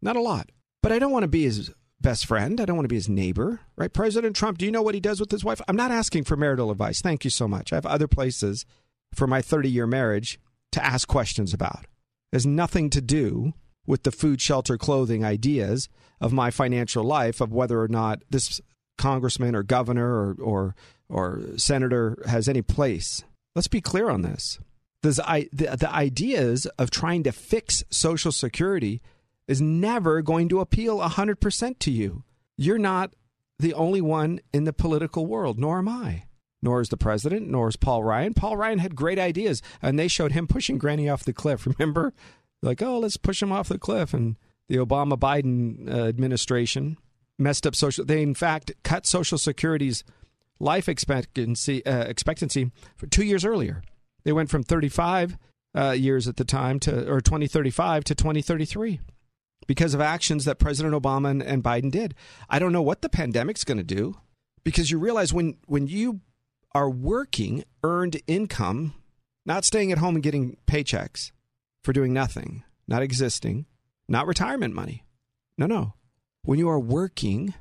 [0.00, 0.50] Not a lot.
[0.86, 2.60] But I don't want to be his best friend.
[2.60, 3.92] I don't want to be his neighbor, right?
[3.92, 5.60] President Trump, do you know what he does with his wife?
[5.66, 7.00] I'm not asking for marital advice.
[7.00, 7.72] Thank you so much.
[7.72, 8.64] I have other places
[9.12, 10.38] for my 30 year marriage
[10.70, 11.86] to ask questions about.
[12.30, 13.52] It has nothing to do
[13.84, 15.88] with the food, shelter, clothing ideas
[16.20, 18.60] of my financial life of whether or not this
[18.96, 20.74] congressman or governor or, or,
[21.08, 23.24] or senator has any place
[23.56, 24.60] Let's be clear on this.
[25.02, 29.02] the, the ideas of trying to fix Social Security
[29.48, 32.24] is never going to appeal 100% to you.
[32.56, 33.14] You're not
[33.58, 36.24] the only one in the political world, nor am I.
[36.62, 38.34] Nor is the president, nor is Paul Ryan.
[38.34, 41.66] Paul Ryan had great ideas, and they showed him pushing Granny off the cliff.
[41.78, 42.12] Remember?
[42.62, 44.12] Like, oh, let's push him off the cliff.
[44.14, 44.36] And
[44.68, 46.96] the Obama Biden uh, administration
[47.38, 48.04] messed up social.
[48.04, 50.02] They, in fact, cut Social Security's
[50.58, 53.82] life expectancy uh, expectancy for two years earlier.
[54.24, 55.36] They went from 35
[55.76, 59.00] uh, years at the time to or 2035 to 2033
[59.66, 62.14] because of actions that President Obama and, and Biden did.
[62.48, 64.16] I don't know what the pandemic's going to do
[64.64, 66.20] because you realize when when you
[66.72, 68.94] are working earned income,
[69.44, 71.30] not staying at home and getting paychecks
[71.82, 73.66] for doing nothing, not existing,
[74.08, 75.04] not retirement money.
[75.56, 75.94] No, no.
[76.42, 77.54] When you are working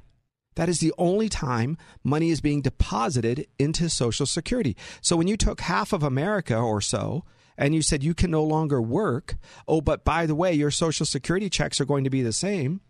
[0.56, 4.76] That is the only time money is being deposited into Social Security.
[5.02, 7.26] So when you took half of America or so
[7.58, 9.36] and you said you can no longer work,
[9.68, 12.82] oh, but by the way, your Social Security checks are going to be the same,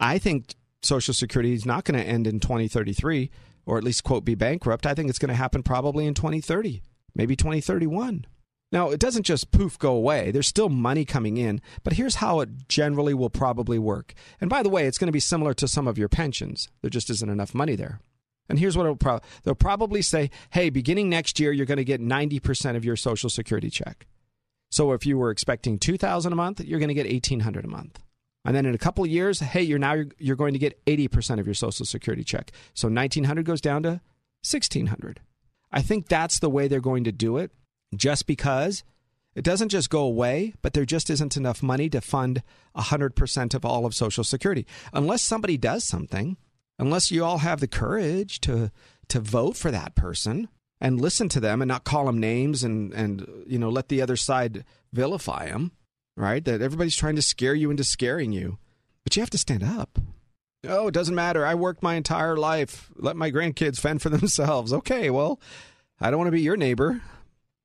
[0.00, 3.30] I think Social Security is not going to end in 2033
[3.66, 4.86] or at least, quote, be bankrupt.
[4.86, 6.82] I think it's going to happen probably in 2030,
[7.14, 8.24] maybe 2031.
[8.70, 10.30] Now, it doesn't just poof go away.
[10.30, 14.14] There's still money coming in, but here's how it generally will probably work.
[14.40, 16.68] And by the way, it's going to be similar to some of your pensions.
[16.82, 18.00] There just isn't enough money there.
[18.48, 21.84] And here's what it'll pro- they'll probably say, "Hey, beginning next year, you're going to
[21.84, 24.06] get 90% of your social security check."
[24.70, 28.02] So if you were expecting 2000 a month, you're going to get 1800 a month.
[28.44, 31.40] And then in a couple of years, hey, you're now you're going to get 80%
[31.40, 32.52] of your social security check.
[32.74, 34.00] So 1900 goes down to
[34.42, 35.20] 1600.
[35.70, 37.50] I think that's the way they're going to do it
[37.94, 38.84] just because
[39.34, 42.42] it doesn't just go away, but there just isn't enough money to fund
[42.76, 44.66] 100% of all of Social Security.
[44.92, 46.36] Unless somebody does something,
[46.78, 48.70] unless you all have the courage to,
[49.08, 50.48] to vote for that person
[50.80, 54.00] and listen to them and not call them names and, and you know, let the
[54.00, 55.72] other side vilify them,
[56.16, 56.44] right?
[56.44, 58.58] That everybody's trying to scare you into scaring you.
[59.04, 59.98] But you have to stand up.
[60.66, 61.46] Oh, it doesn't matter.
[61.46, 62.90] I worked my entire life.
[62.96, 64.72] Let my grandkids fend for themselves.
[64.72, 65.40] Okay, well,
[66.00, 67.00] I don't want to be your neighbor.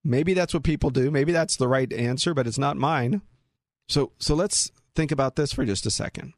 [0.04, 1.10] Maybe that's what people do.
[1.12, 3.22] Maybe that's the right answer, but it's not mine.
[3.88, 6.34] So so let's think about this for just a second.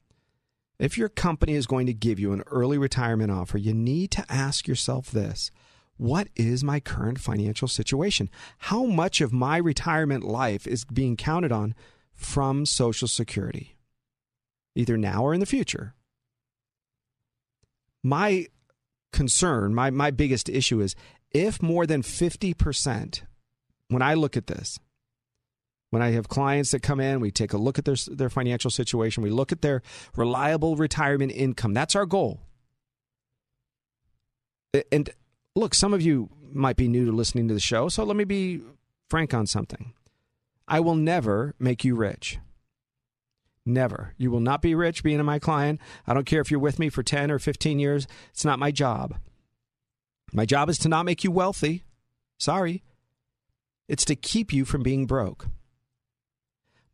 [0.78, 4.26] If your company is going to give you an early retirement offer, you need to
[4.30, 5.52] ask yourself this.
[5.98, 8.30] What is my current financial situation?
[8.58, 11.74] How much of my retirement life is being counted on
[12.14, 13.78] from Social Security?
[14.76, 15.94] Either now or in the future.
[18.04, 18.48] My
[19.14, 20.96] concern, my, my biggest issue is
[21.32, 23.22] if more than 50%
[23.88, 24.80] when I look at this,
[25.90, 28.72] when I have clients that come in, we take a look at their their financial
[28.72, 29.82] situation, we look at their
[30.16, 31.74] reliable retirement income.
[31.74, 32.42] That's our goal.
[34.92, 35.10] And
[35.56, 38.24] look, some of you might be new to listening to the show, so let me
[38.24, 38.62] be
[39.10, 39.94] frank on something.
[40.68, 42.40] I will never make you rich.
[43.66, 44.14] Never.
[44.18, 45.80] You will not be rich being my client.
[46.06, 48.08] I don't care if you're with me for 10 or 15 years.
[48.32, 49.16] It's not my job.
[50.34, 51.84] My job is to not make you wealthy.
[52.38, 52.84] Sorry.
[53.88, 55.48] It's to keep you from being broke.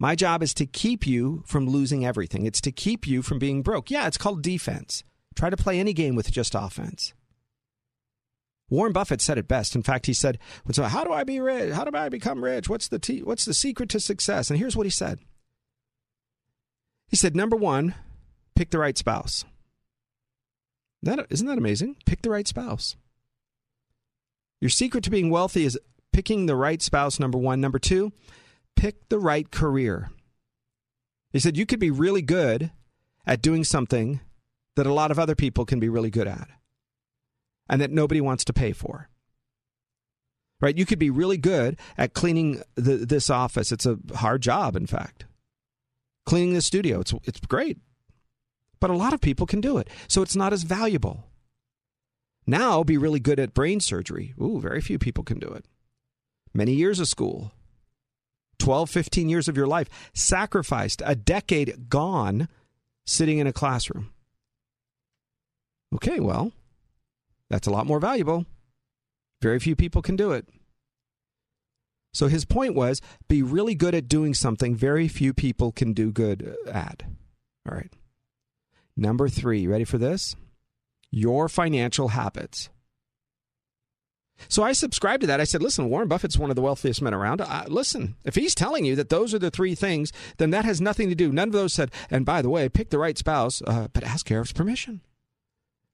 [0.01, 2.47] My job is to keep you from losing everything.
[2.47, 3.91] It's to keep you from being broke.
[3.91, 5.03] Yeah, it's called defense.
[5.35, 7.13] Try to play any game with just offense.
[8.67, 9.75] Warren Buffett said it best.
[9.75, 10.39] In fact, he said,
[10.71, 11.71] "So how do I be rich?
[11.73, 12.67] How do I become rich?
[12.67, 15.19] What's the t- what's the secret to success?" And here's what he said.
[17.07, 17.93] He said, "Number 1,
[18.55, 19.45] pick the right spouse."
[21.03, 21.97] That isn't that amazing?
[22.07, 22.95] Pick the right spouse.
[24.61, 25.77] Your secret to being wealthy is
[26.11, 27.61] picking the right spouse, number one.
[27.61, 28.13] Number two,
[28.75, 30.11] pick the right career.
[31.31, 32.71] He said you could be really good
[33.25, 34.19] at doing something
[34.75, 36.49] that a lot of other people can be really good at
[37.69, 39.09] and that nobody wants to pay for.
[40.59, 40.77] Right?
[40.77, 43.71] You could be really good at cleaning the, this office.
[43.71, 45.25] It's a hard job, in fact.
[46.25, 47.79] Cleaning the studio, it's, it's great.
[48.79, 49.89] But a lot of people can do it.
[50.07, 51.25] So it's not as valuable.
[52.45, 54.33] Now, be really good at brain surgery.
[54.39, 55.65] Ooh, very few people can do it
[56.53, 57.51] many years of school,
[58.61, 62.47] 12, 15 years of your life, sacrificed, a decade gone
[63.05, 64.11] sitting in a classroom.
[65.95, 66.51] Okay, well,
[67.49, 68.45] that's a lot more valuable.
[69.41, 70.47] Very few people can do it.
[72.13, 76.11] So his point was be really good at doing something very few people can do
[76.11, 77.03] good at.
[77.67, 77.91] All right.
[78.95, 80.35] Number three, ready for this?
[81.09, 82.69] Your financial habits.
[84.47, 85.39] So I subscribed to that.
[85.39, 87.41] I said, listen, Warren Buffett's one of the wealthiest men around.
[87.41, 90.81] Uh, listen, if he's telling you that those are the three things, then that has
[90.81, 91.31] nothing to do.
[91.31, 94.27] None of those said, and by the way, pick the right spouse, uh, but ask
[94.27, 95.01] Arif's permission.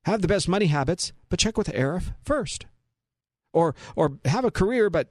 [0.06, 2.66] Have the best money habits, but check with Arif first.
[3.54, 5.10] Or, or have a career, but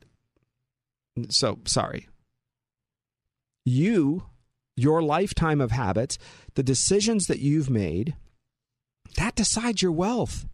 [1.29, 2.09] so sorry.
[3.65, 4.25] You,
[4.77, 6.19] your lifetime of habits,
[6.55, 8.15] the decisions that you've made,
[9.17, 10.47] that decides your wealth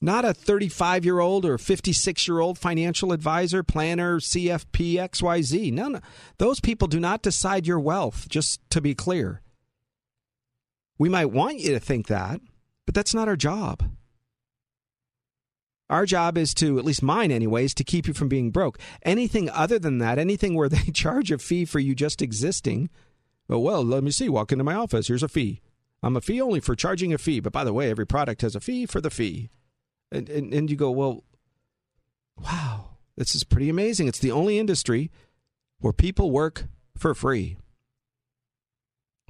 [0.00, 5.72] not a 35 year old or 56 year old financial advisor, planner, CFP, XYZ.
[5.72, 6.00] No, no.
[6.38, 9.42] Those people do not decide your wealth, just to be clear.
[10.98, 12.40] We might want you to think that,
[12.86, 13.90] but that's not our job.
[15.88, 18.78] Our job is to, at least mine anyways, to keep you from being broke.
[19.02, 22.90] Anything other than that, anything where they charge a fee for you just existing,
[23.48, 25.60] oh, well, let me see, walk into my office, here's a fee.
[26.02, 28.54] I'm a fee only for charging a fee, but by the way, every product has
[28.54, 29.50] a fee for the fee.
[30.12, 31.24] And, and, and you go, well,
[32.36, 34.08] wow, this is pretty amazing.
[34.08, 35.10] It's the only industry
[35.78, 36.64] where people work
[36.96, 37.56] for free.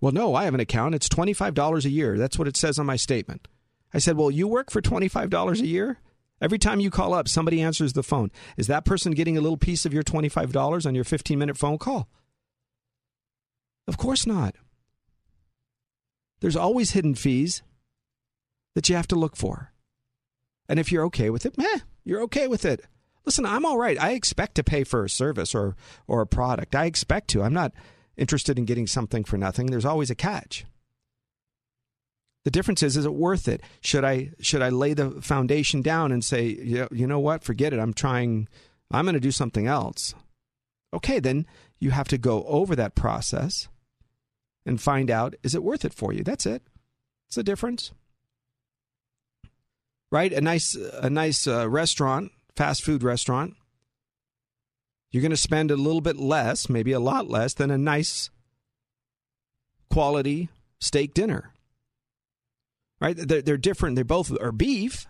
[0.01, 0.95] Well, no, I have an account.
[0.95, 2.16] It's $25 a year.
[2.16, 3.49] That's what it says on my statement.
[3.93, 5.99] I said, Well, you work for $25 a year?
[6.41, 8.31] Every time you call up, somebody answers the phone.
[8.57, 11.76] Is that person getting a little piece of your $25 on your 15 minute phone
[11.76, 12.09] call?
[13.87, 14.55] Of course not.
[16.41, 17.62] There's always hidden fees
[18.74, 19.70] that you have to look for.
[20.71, 22.87] And if you're okay with it, meh, you're okay with it.
[23.27, 24.01] Listen, I'm all right.
[24.01, 25.75] I expect to pay for a service or
[26.07, 26.77] or a product.
[26.77, 27.43] I expect to.
[27.43, 27.73] I'm not
[28.16, 29.66] interested in getting something for nothing.
[29.66, 30.64] There's always a catch.
[32.45, 33.62] The difference is, is it worth it?
[33.81, 37.73] Should I should I lay the foundation down and say, you you know what, forget
[37.73, 37.81] it.
[37.81, 38.49] I'm trying.
[38.93, 40.14] I'm going to do something else.
[40.95, 41.47] Okay, then
[41.81, 43.68] you have to go over that process
[44.64, 46.23] and find out is it worth it for you.
[46.23, 46.62] That's it.
[47.27, 47.91] It's the difference,
[50.11, 50.33] right?
[50.33, 53.55] A nice a nice uh, restaurant, fast food restaurant.
[55.11, 58.31] You're going to spend a little bit less, maybe a lot less, than a nice
[59.91, 60.49] quality
[60.79, 61.53] steak dinner
[63.01, 63.17] right?
[63.17, 63.97] They're, they're different.
[63.97, 65.07] They both are beef,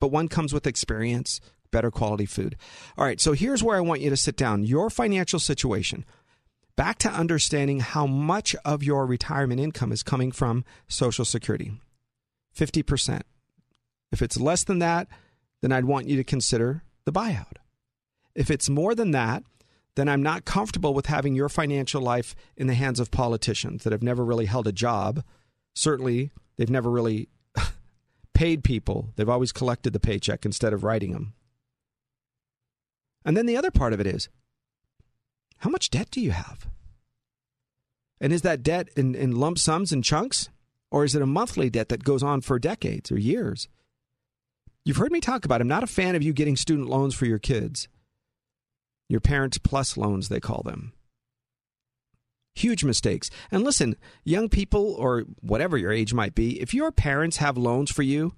[0.00, 1.40] but one comes with experience,
[1.70, 2.56] better quality food.
[2.96, 4.64] All right, so here's where I want you to sit down.
[4.64, 6.04] Your financial situation.
[6.76, 11.72] Back to understanding how much of your retirement income is coming from Social Security
[12.56, 13.22] 50%.
[14.12, 15.08] If it's less than that,
[15.60, 17.56] then I'd want you to consider the buyout.
[18.34, 19.42] If it's more than that,
[19.96, 23.92] then I'm not comfortable with having your financial life in the hands of politicians that
[23.92, 25.24] have never really held a job.
[25.74, 27.28] Certainly, They've never really
[28.34, 31.32] paid people, they've always collected the paycheck instead of writing them.
[33.24, 34.28] And then the other part of it is
[35.58, 36.66] how much debt do you have?
[38.20, 40.48] And is that debt in, in lump sums and chunks?
[40.90, 43.68] Or is it a monthly debt that goes on for decades or years?
[44.88, 45.60] You've heard me talk about.
[45.60, 47.88] I'm not a fan of you getting student loans for your kids.
[49.10, 50.94] Your parents plus loans, they call them.
[52.54, 53.28] Huge mistakes.
[53.50, 57.90] And listen, young people or whatever your age might be, if your parents have loans
[57.90, 58.32] for you,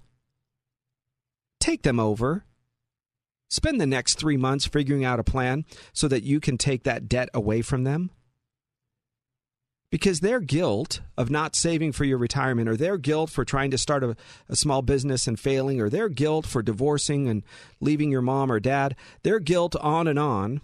[1.61, 2.43] take them over.
[3.49, 7.07] Spend the next three months figuring out a plan so that you can take that
[7.07, 8.11] debt away from them.
[9.91, 13.77] Because their guilt of not saving for your retirement, or their guilt for trying to
[13.77, 14.15] start a,
[14.47, 17.43] a, small business and failing, or their guilt for divorcing and
[17.81, 20.61] leaving your mom or dad, their guilt on and on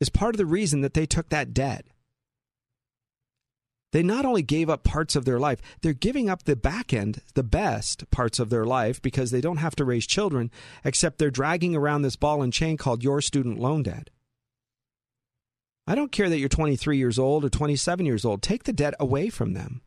[0.00, 1.84] is part of the reason that they took that debt.
[3.92, 7.20] They not only gave up parts of their life, they're giving up the back end,
[7.34, 10.50] the best parts of their life, because they don't have to raise children,
[10.84, 14.08] except they're dragging around this ball and chain called your student loan debt.
[15.86, 18.42] I don't care that you're 23 years old or 27 years old.
[18.42, 19.82] Take the debt away from them.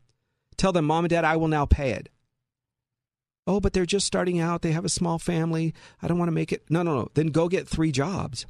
[0.58, 2.10] Tell them, Mom and Dad, I will now pay it.
[3.46, 4.62] Oh, but they're just starting out.
[4.62, 5.74] They have a small family.
[6.02, 6.64] I don't want to make it.
[6.70, 7.10] No, no, no.
[7.14, 8.46] Then go get three jobs.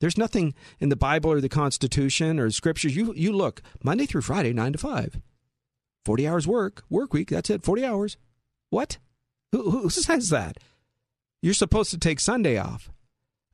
[0.00, 2.96] There's nothing in the Bible or the Constitution or scriptures.
[2.96, 5.20] You, you look Monday through Friday, 9 to 5.
[6.04, 7.30] 40 hours work, work week.
[7.30, 8.16] That's it, 40 hours.
[8.70, 8.98] What?
[9.52, 10.58] Who, who says that?
[11.42, 12.90] You're supposed to take Sunday off.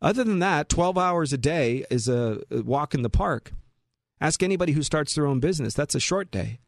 [0.05, 3.53] Other than that, 12 hours a day is a walk in the park.
[4.21, 5.73] Ask anybody who starts their own business.
[5.73, 6.61] That's a short day.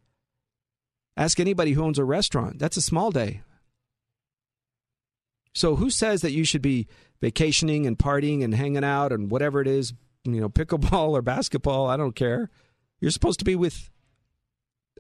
[1.18, 2.58] Ask anybody who owns a restaurant.
[2.58, 3.42] That's a small day.
[5.54, 6.86] So who says that you should be
[7.20, 9.92] vacationing and partying and hanging out and whatever it is,
[10.24, 12.48] you know, pickleball or basketball, I don't care.
[13.00, 13.90] You're supposed to be with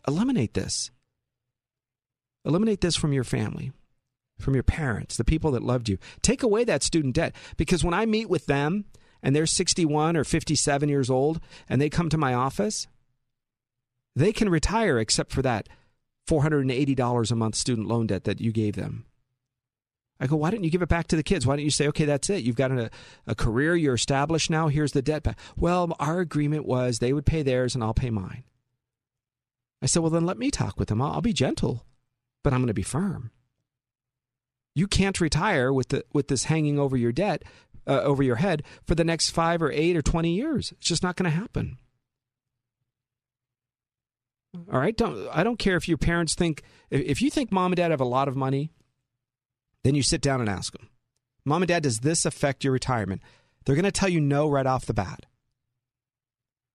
[0.06, 0.90] eliminate this.
[2.44, 3.72] Eliminate this from your family,
[4.38, 5.98] from your parents, the people that loved you.
[6.22, 8.84] Take away that student debt because when I meet with them
[9.22, 12.86] and they're 61 or 57 years old and they come to my office,
[14.14, 15.68] they can retire except for that
[16.28, 19.06] $480 a month student loan debt that you gave them.
[20.18, 21.46] I go, why didn't you give it back to the kids?
[21.46, 22.42] Why don't you say, okay, that's it.
[22.42, 22.90] You've got a,
[23.26, 25.38] a career, you're established now, here's the debt back.
[25.56, 28.44] Well, our agreement was they would pay theirs and I'll pay mine.
[29.82, 31.02] I said, well, then let me talk with them.
[31.02, 31.84] I'll, I'll be gentle,
[32.42, 33.30] but I'm going to be firm.
[34.76, 37.42] You can't retire with, the, with this hanging over your debt,
[37.86, 40.70] uh, over your head for the next five or eight or 20 years.
[40.72, 41.78] It's just not going to happen.
[44.70, 44.94] All right.
[44.94, 48.02] Don't, I don't care if your parents think, if you think mom and dad have
[48.02, 48.70] a lot of money,
[49.82, 50.90] then you sit down and ask them,
[51.46, 53.22] Mom and Dad, does this affect your retirement?
[53.64, 55.24] They're going to tell you no right off the bat.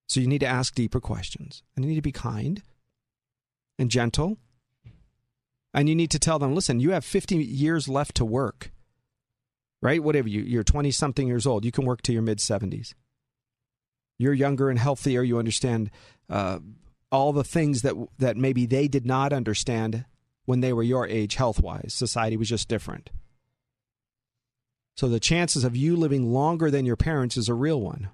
[0.08, 1.62] So you need to ask deeper questions.
[1.76, 2.64] And you need to be kind
[3.78, 4.38] and gentle.
[5.74, 8.72] And you need to tell them, listen, you have 50 years left to work.
[9.82, 10.04] Right?
[10.04, 12.94] Whatever you, you're 20 something years old, you can work to your mid 70s.
[14.20, 15.24] You're younger and healthier.
[15.24, 15.90] You understand
[16.30, 16.60] uh,
[17.12, 20.06] all the things that that maybe they did not understand
[20.46, 21.94] when they were your age health wise.
[21.96, 23.10] Society was just different.
[24.96, 28.10] So the chances of you living longer than your parents is a real one.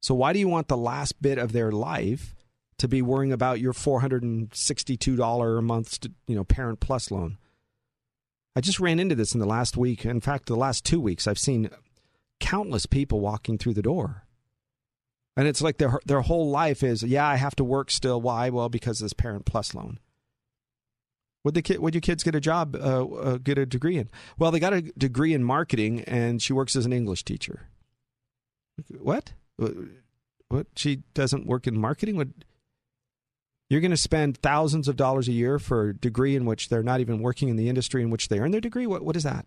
[0.00, 2.35] So why do you want the last bit of their life
[2.78, 7.38] to be worrying about your $462 a month, you know, parent plus loan?
[8.54, 10.04] I just ran into this in the last week.
[10.04, 11.68] In fact, the last two weeks, I've seen
[12.40, 14.22] countless people walking through the door.
[15.36, 18.20] And it's like their their whole life is, yeah, I have to work still.
[18.20, 18.48] Why?
[18.48, 19.98] Well, because of this Parent Plus loan.
[21.44, 21.80] Would the kid?
[21.80, 22.74] Would your kids get a job?
[22.74, 24.08] Uh, uh, get a degree in?
[24.38, 27.68] Well, they got a degree in marketing, and she works as an English teacher.
[28.98, 29.34] What?
[30.48, 30.66] What?
[30.74, 32.16] She doesn't work in marketing?
[32.16, 32.28] What?
[33.68, 36.82] You're going to spend thousands of dollars a year for a degree in which they're
[36.82, 38.86] not even working in the industry in which they earn their degree?
[38.86, 39.02] What?
[39.02, 39.46] What is that?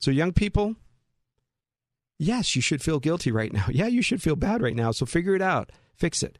[0.00, 0.76] So, young people,
[2.18, 3.66] yes, you should feel guilty right now.
[3.70, 4.92] Yeah, you should feel bad right now.
[4.92, 6.38] So, figure it out, fix it.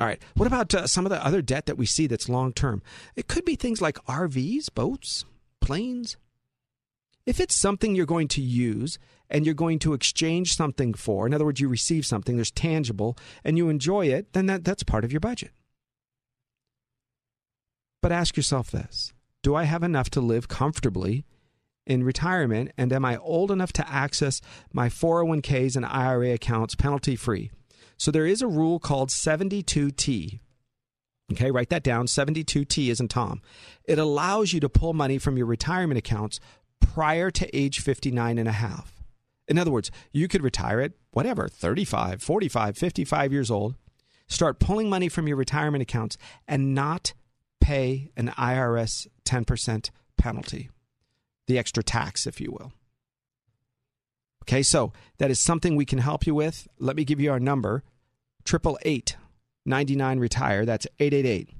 [0.00, 0.22] All right.
[0.34, 2.82] What about uh, some of the other debt that we see that's long term?
[3.16, 5.26] It could be things like RVs, boats,
[5.60, 6.16] planes.
[7.30, 8.98] If it's something you're going to use
[9.30, 13.16] and you're going to exchange something for, in other words, you receive something, there's tangible,
[13.44, 15.52] and you enjoy it, then that, that's part of your budget.
[18.02, 19.12] But ask yourself this
[19.44, 21.24] Do I have enough to live comfortably
[21.86, 22.72] in retirement?
[22.76, 24.40] And am I old enough to access
[24.72, 27.52] my 401ks and IRA accounts penalty free?
[27.96, 30.40] So there is a rule called 72T.
[31.32, 32.06] Okay, write that down.
[32.06, 33.40] 72T isn't Tom.
[33.84, 36.40] It allows you to pull money from your retirement accounts
[36.80, 39.02] prior to age 59 and a half.
[39.48, 43.74] In other words, you could retire at whatever, 35, 45, 55 years old,
[44.28, 46.16] start pulling money from your retirement accounts
[46.46, 47.12] and not
[47.60, 50.70] pay an IRS 10% penalty,
[51.46, 52.72] the extra tax, if you will.
[54.44, 56.66] Okay, so that is something we can help you with.
[56.78, 57.84] Let me give you our number
[58.46, 59.16] 888
[59.66, 60.64] 99 Retire.
[60.64, 61.50] That's 888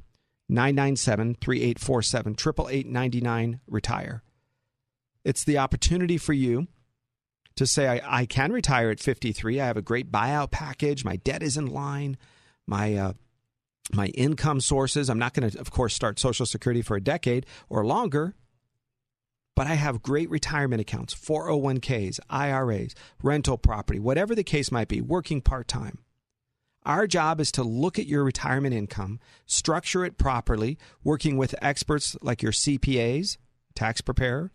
[0.49, 2.33] 997 3847.
[2.33, 4.23] 888 99 Retire.
[5.25, 6.68] It's the opportunity for you
[7.57, 9.61] to say, I, I, can retire at 53.
[9.61, 11.05] I have a great buyout package.
[11.05, 12.16] My debt is in line.
[12.66, 13.12] My, uh,
[13.93, 15.11] my income sources.
[15.11, 18.35] I'm not going to, of course, start Social Security for a decade or longer,
[19.57, 25.01] but I have great retirement accounts, 401ks, IRAs, rental property, whatever the case might be,
[25.01, 25.99] working part time.
[26.87, 32.16] Our job is to look at your retirement income, structure it properly, working with experts
[32.23, 33.37] like your CPAs,
[33.75, 34.51] tax preparer,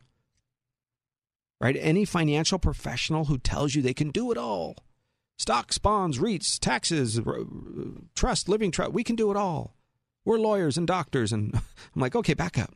[1.59, 1.77] right?
[1.79, 4.75] Any financial professional who tells you they can do it all.
[5.37, 7.19] Stocks, bonds, REITs, taxes,
[8.15, 9.75] trust, living trust, we can do it all.
[10.23, 11.31] We're lawyers and doctors.
[11.31, 11.53] And
[11.95, 12.73] I'm like, okay, back up.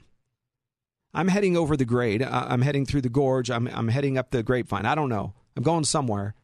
[1.13, 2.21] I'm heading over the grade.
[2.21, 3.49] I'm heading through the gorge.
[3.49, 4.85] I'm, I'm heading up the grapevine.
[4.85, 5.33] I don't know.
[5.55, 6.35] I'm going somewhere.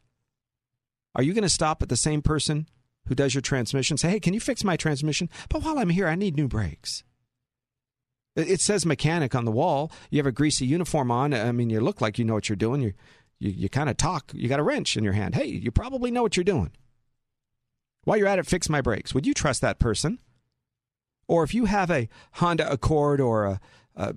[1.14, 2.68] Are you going to stop at the same person
[3.08, 5.30] who does your transmission say, hey, can you fix my transmission?
[5.50, 7.04] But while I'm here, I need new brakes.
[8.36, 9.92] It says mechanic on the wall.
[10.10, 11.34] You have a greasy uniform on.
[11.34, 12.82] I mean, you look like you know what you're doing.
[12.82, 12.94] You,
[13.40, 14.32] you, you kind of talk.
[14.34, 15.36] You got a wrench in your hand.
[15.36, 16.72] Hey, you probably know what you're doing.
[18.04, 19.14] While you're at it, fix my brakes.
[19.14, 20.20] Would you trust that person?
[21.28, 23.62] Or if you have a Honda Accord or a,
[23.96, 24.14] a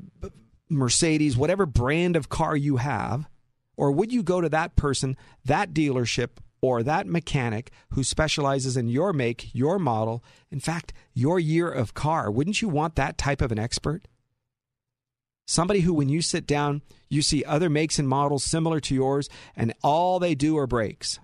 [0.69, 3.29] Mercedes, whatever brand of car you have,
[3.77, 6.31] or would you go to that person, that dealership,
[6.61, 11.95] or that mechanic who specializes in your make, your model, in fact, your year of
[11.95, 12.31] car?
[12.31, 14.09] Wouldn't you want that type of an expert?
[15.47, 19.31] Somebody who, when you sit down, you see other makes and models similar to yours,
[19.57, 21.19] and all they do are brakes.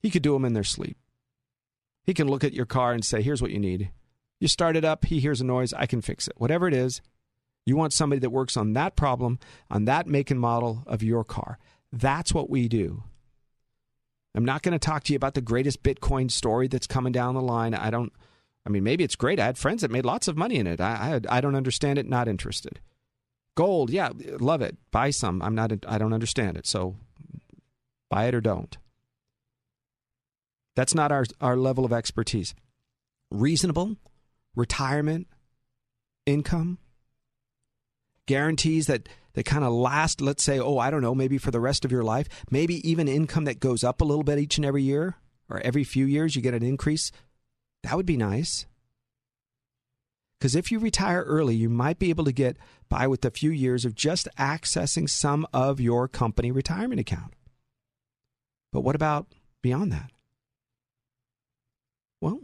[0.00, 0.96] He could do them in their sleep.
[2.04, 3.90] He can look at your car and say, Here's what you need.
[4.40, 6.34] You start it up, he hears a noise, I can fix it.
[6.36, 7.02] Whatever it is,
[7.66, 9.38] you want somebody that works on that problem,
[9.70, 11.58] on that make and model of your car.
[11.92, 13.02] That's what we do.
[14.36, 17.34] I'm not going to talk to you about the greatest Bitcoin story that's coming down
[17.34, 17.72] the line.
[17.72, 18.12] I don't,
[18.66, 19.40] I mean, maybe it's great.
[19.40, 20.80] I had friends that made lots of money in it.
[20.80, 22.80] I, I, I don't understand it, not interested.
[23.54, 24.76] Gold, yeah, love it.
[24.90, 25.40] Buy some.
[25.40, 26.66] I'm not, I don't understand it.
[26.66, 26.96] So
[28.10, 28.76] buy it or don't.
[30.74, 32.54] That's not our, our level of expertise.
[33.30, 33.96] Reasonable
[34.54, 35.28] retirement
[36.26, 36.78] income
[38.26, 41.60] guarantees that that kind of last, let's say, oh, I don't know, maybe for the
[41.60, 44.64] rest of your life, maybe even income that goes up a little bit each and
[44.64, 45.16] every year
[45.50, 47.12] or every few years you get an increase,
[47.82, 48.64] that would be nice.
[50.40, 52.56] Because if you retire early, you might be able to get
[52.88, 57.34] by with a few years of just accessing some of your company retirement account.
[58.72, 59.26] But what about
[59.62, 60.10] beyond that?
[62.22, 62.40] Well,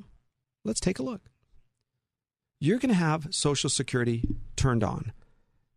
[0.63, 1.23] let's take a look.
[2.61, 4.23] You're going to have Social Security
[4.57, 5.13] turned on.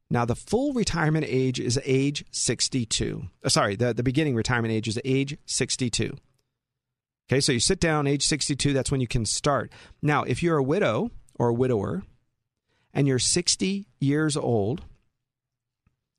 [0.09, 3.27] Now, the full retirement age is age 62.
[3.43, 6.15] Uh, sorry, the, the beginning retirement age is age 62.
[7.27, 9.71] Okay, so you sit down, age 62, that's when you can start.
[10.01, 12.03] Now, if you're a widow or a widower
[12.93, 14.83] and you're 60 years old,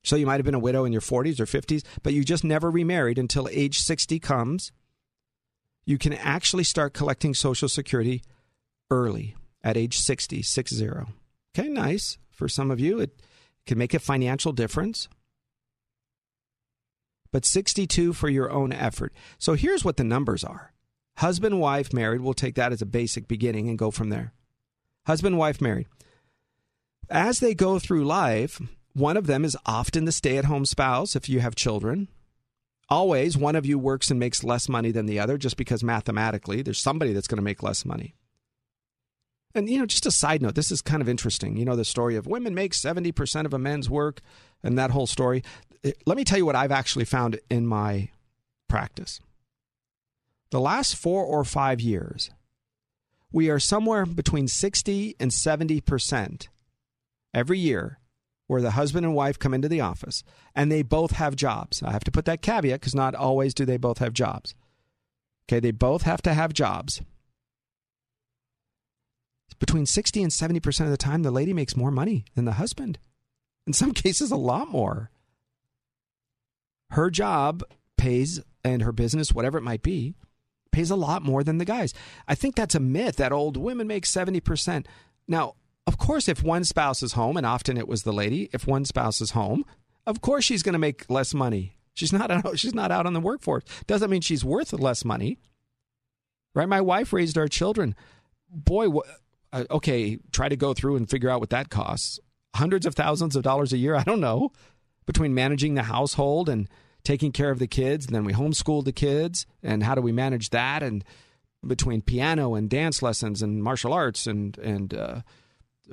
[0.02, 2.42] so you might have been a widow in your 40s or 50s, but you just
[2.42, 4.72] never remarried until age 60 comes,
[5.84, 8.22] you can actually start collecting Social Security
[8.90, 10.88] early at age 60, 60.
[11.56, 12.18] Okay, nice.
[12.30, 13.20] For some of you, it
[13.66, 15.08] can make a financial difference.
[17.32, 19.12] But 62 for your own effort.
[19.38, 20.72] So here's what the numbers are.
[21.18, 24.32] Husband, wife, married, we'll take that as a basic beginning and go from there.
[25.06, 25.86] Husband, wife, married.
[27.08, 28.60] As they go through life,
[28.92, 32.08] one of them is often the stay at home spouse if you have children.
[32.88, 36.62] Always, one of you works and makes less money than the other just because mathematically
[36.62, 38.15] there's somebody that's going to make less money.
[39.56, 41.56] And, you know, just a side note, this is kind of interesting.
[41.56, 44.20] You know, the story of women make 70% of a man's work
[44.62, 45.42] and that whole story.
[45.82, 48.10] Eh, let me tell you what I've actually found in my
[48.68, 49.18] practice.
[50.50, 52.30] The last four or five years,
[53.32, 56.48] we are somewhere between 60 and 70%
[57.32, 57.98] every year
[58.48, 60.22] where the husband and wife come into the office
[60.54, 61.82] and they both have jobs.
[61.82, 64.54] I have to put that caveat because not always do they both have jobs.
[65.48, 67.00] Okay, they both have to have jobs.
[69.58, 72.98] Between 60 and 70% of the time, the lady makes more money than the husband.
[73.66, 75.10] In some cases, a lot more.
[76.90, 77.62] Her job
[77.96, 80.14] pays, and her business, whatever it might be,
[80.72, 81.94] pays a lot more than the guys.
[82.28, 84.86] I think that's a myth that old women make 70%.
[85.26, 85.54] Now,
[85.86, 88.84] of course, if one spouse is home, and often it was the lady, if one
[88.84, 89.64] spouse is home,
[90.06, 91.76] of course she's going to make less money.
[91.94, 93.64] She's not out, she's not out on the workforce.
[93.86, 95.38] Doesn't mean she's worth less money.
[96.54, 96.68] Right?
[96.68, 97.94] My wife raised our children.
[98.50, 98.88] Boy,
[99.56, 102.20] uh, okay, try to go through and figure out what that costs.
[102.54, 104.52] Hundreds of thousands of dollars a year, I don't know,
[105.06, 106.68] between managing the household and
[107.04, 110.12] taking care of the kids, and then we homeschooled the kids, and how do we
[110.12, 110.82] manage that?
[110.82, 111.04] And
[111.66, 115.20] between piano and dance lessons and martial arts and and uh,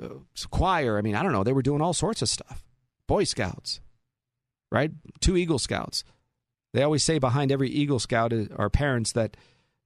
[0.00, 0.08] uh,
[0.50, 0.98] choir.
[0.98, 1.44] I mean, I don't know.
[1.44, 2.64] They were doing all sorts of stuff.
[3.06, 3.80] Boy Scouts,
[4.70, 4.92] right?
[5.20, 6.04] Two Eagle Scouts.
[6.72, 9.36] They always say behind every Eagle Scout are parents that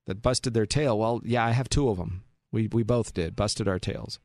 [0.06, 0.98] that busted their tail.
[0.98, 2.24] Well, yeah, I have two of them.
[2.52, 4.18] We we both did busted our tails.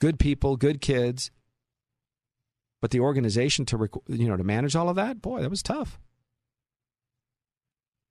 [0.00, 1.30] Good people, good kids.
[2.80, 5.98] But the organization to you know to manage all of that, boy, that was tough.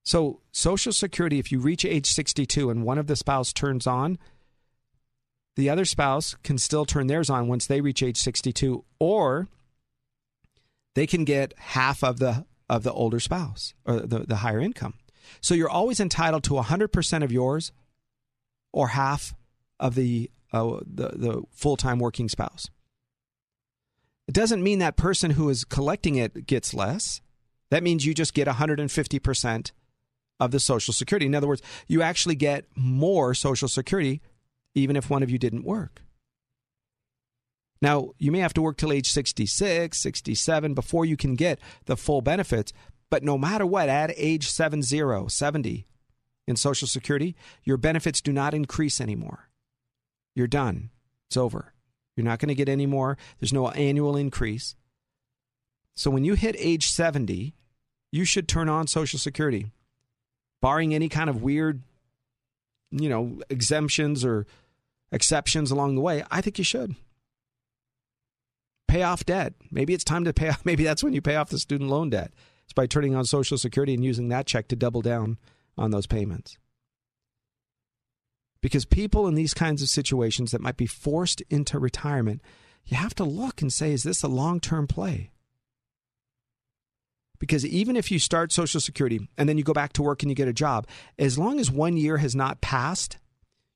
[0.06, 4.18] So, Social Security, if you reach age 62 and one of the spouse turns on,
[5.56, 9.48] the other spouse can still turn theirs on once they reach age 62 or
[10.96, 14.94] they can get half of the of the older spouse or the, the higher income
[15.42, 17.72] so you're always entitled to 100% of yours
[18.72, 19.36] or half
[19.80, 22.70] of the uh, the, the full-time working spouse.
[24.28, 27.22] It doesn't mean that person who is collecting it gets less.
[27.70, 29.72] That means you just get 150%
[30.40, 31.28] of the social security.
[31.28, 34.22] In other words you actually get more social security
[34.76, 36.02] even if one of you didn't work.
[37.82, 41.96] Now, you may have to work till age 66, 67 before you can get the
[41.96, 42.74] full benefits,
[43.10, 45.88] but no matter what, at age 70, 70
[46.50, 49.50] in Social Security, your benefits do not increase anymore.
[50.36, 50.90] You're done.
[51.28, 51.74] It's over.
[52.18, 53.18] You're not going to get any more.
[53.40, 54.76] There's no annual increase.
[55.96, 57.54] So when you hit age 70,
[58.12, 59.68] you should turn on Social Security,
[60.60, 61.84] barring any kind of weird,
[62.90, 64.48] you know, exemptions or
[65.12, 66.96] exceptions along the way, I think you should.
[68.88, 69.54] Pay off debt.
[69.70, 70.62] Maybe it's time to pay off.
[70.66, 72.32] Maybe that's when you pay off the student loan debt.
[72.64, 75.38] It's by turning on Social Security and using that check to double down
[75.80, 76.58] on those payments.
[78.62, 82.42] Because people in these kinds of situations that might be forced into retirement,
[82.86, 85.32] you have to look and say, is this a long term play?
[87.40, 90.30] Because even if you start Social Security and then you go back to work and
[90.30, 90.86] you get a job,
[91.18, 93.18] as long as one year has not passed,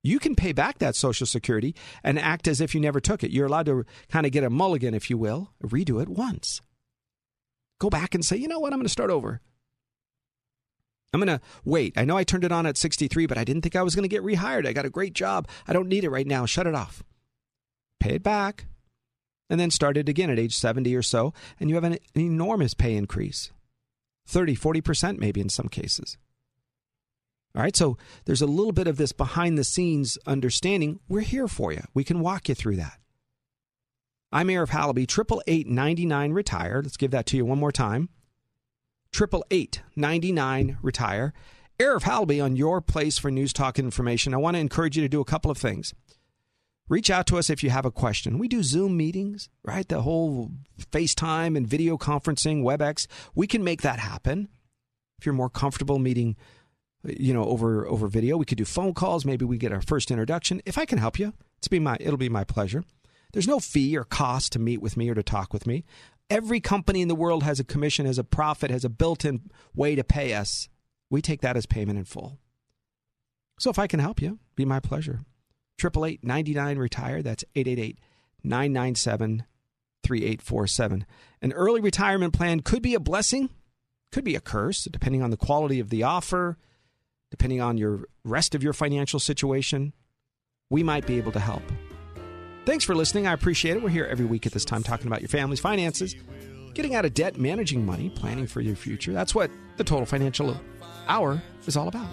[0.03, 1.73] you can pay back that Social Security
[2.03, 3.31] and act as if you never took it.
[3.31, 6.59] You're allowed to kind of get a mulligan, if you will, redo it once.
[7.79, 9.39] Go back and say, you know what, I'm going to start over.
[11.13, 11.93] I'm going to wait.
[11.95, 14.03] I know I turned it on at 63, but I didn't think I was going
[14.03, 14.65] to get rehired.
[14.65, 15.47] I got a great job.
[15.67, 16.45] I don't need it right now.
[16.45, 17.03] Shut it off.
[17.99, 18.65] Pay it back.
[19.49, 22.73] And then start it again at age 70 or so, and you have an enormous
[22.73, 23.51] pay increase
[24.25, 26.17] 30, 40% maybe in some cases.
[27.55, 30.99] All right, so there's a little bit of this behind the scenes understanding.
[31.07, 31.83] We're here for you.
[31.93, 32.97] We can walk you through that.
[34.31, 36.85] I'm Halaby, triple eight ninety nine retired.
[36.85, 38.09] Let's give that to you one more time.
[39.13, 41.33] Triple eight ninety nine retire.
[41.79, 44.33] Arif Halaby on your place for news talk information.
[44.33, 45.93] I want to encourage you to do a couple of things.
[46.89, 48.39] Reach out to us if you have a question.
[48.39, 49.87] We do Zoom meetings, right?
[49.87, 50.49] The whole
[50.91, 53.05] FaceTime and video conferencing, WebEx.
[53.35, 54.49] We can make that happen.
[55.19, 56.35] If you're more comfortable meeting
[57.05, 58.37] you know, over over video.
[58.37, 59.25] We could do phone calls.
[59.25, 60.61] Maybe we get our first introduction.
[60.65, 62.83] If I can help you, it's be my it'll be my pleasure.
[63.33, 65.85] There's no fee or cost to meet with me or to talk with me.
[66.29, 69.95] Every company in the world has a commission, has a profit, has a built-in way
[69.95, 70.69] to pay us.
[71.09, 72.39] We take that as payment in full.
[73.59, 75.21] So if I can help you, be my pleasure.
[75.77, 77.21] Triple eight ninety nine retire.
[77.21, 77.99] That's eight eight eight
[78.43, 79.45] 997
[80.03, 81.05] 3847.
[81.41, 83.49] An early retirement plan could be a blessing,
[84.11, 86.57] could be a curse, depending on the quality of the offer,
[87.31, 89.93] depending on your rest of your financial situation.
[90.69, 91.63] We might be able to help.
[92.65, 93.27] Thanks for listening.
[93.27, 93.83] I appreciate it.
[93.83, 96.15] We're here every week at this time talking about your family's finances,
[96.73, 99.11] getting out of debt, managing money, planning for your future.
[99.11, 100.57] That's what the Total Financial
[101.07, 102.07] Hour is all about.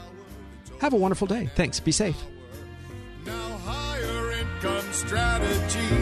[0.81, 1.49] Have a wonderful day.
[1.55, 1.79] Thanks.
[1.79, 2.17] Be safe.
[3.25, 5.95] Now higher income strategy.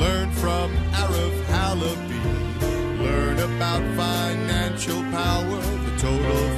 [0.00, 3.00] Learn from Arif Halaby.
[3.00, 6.48] Learn about financial power, the total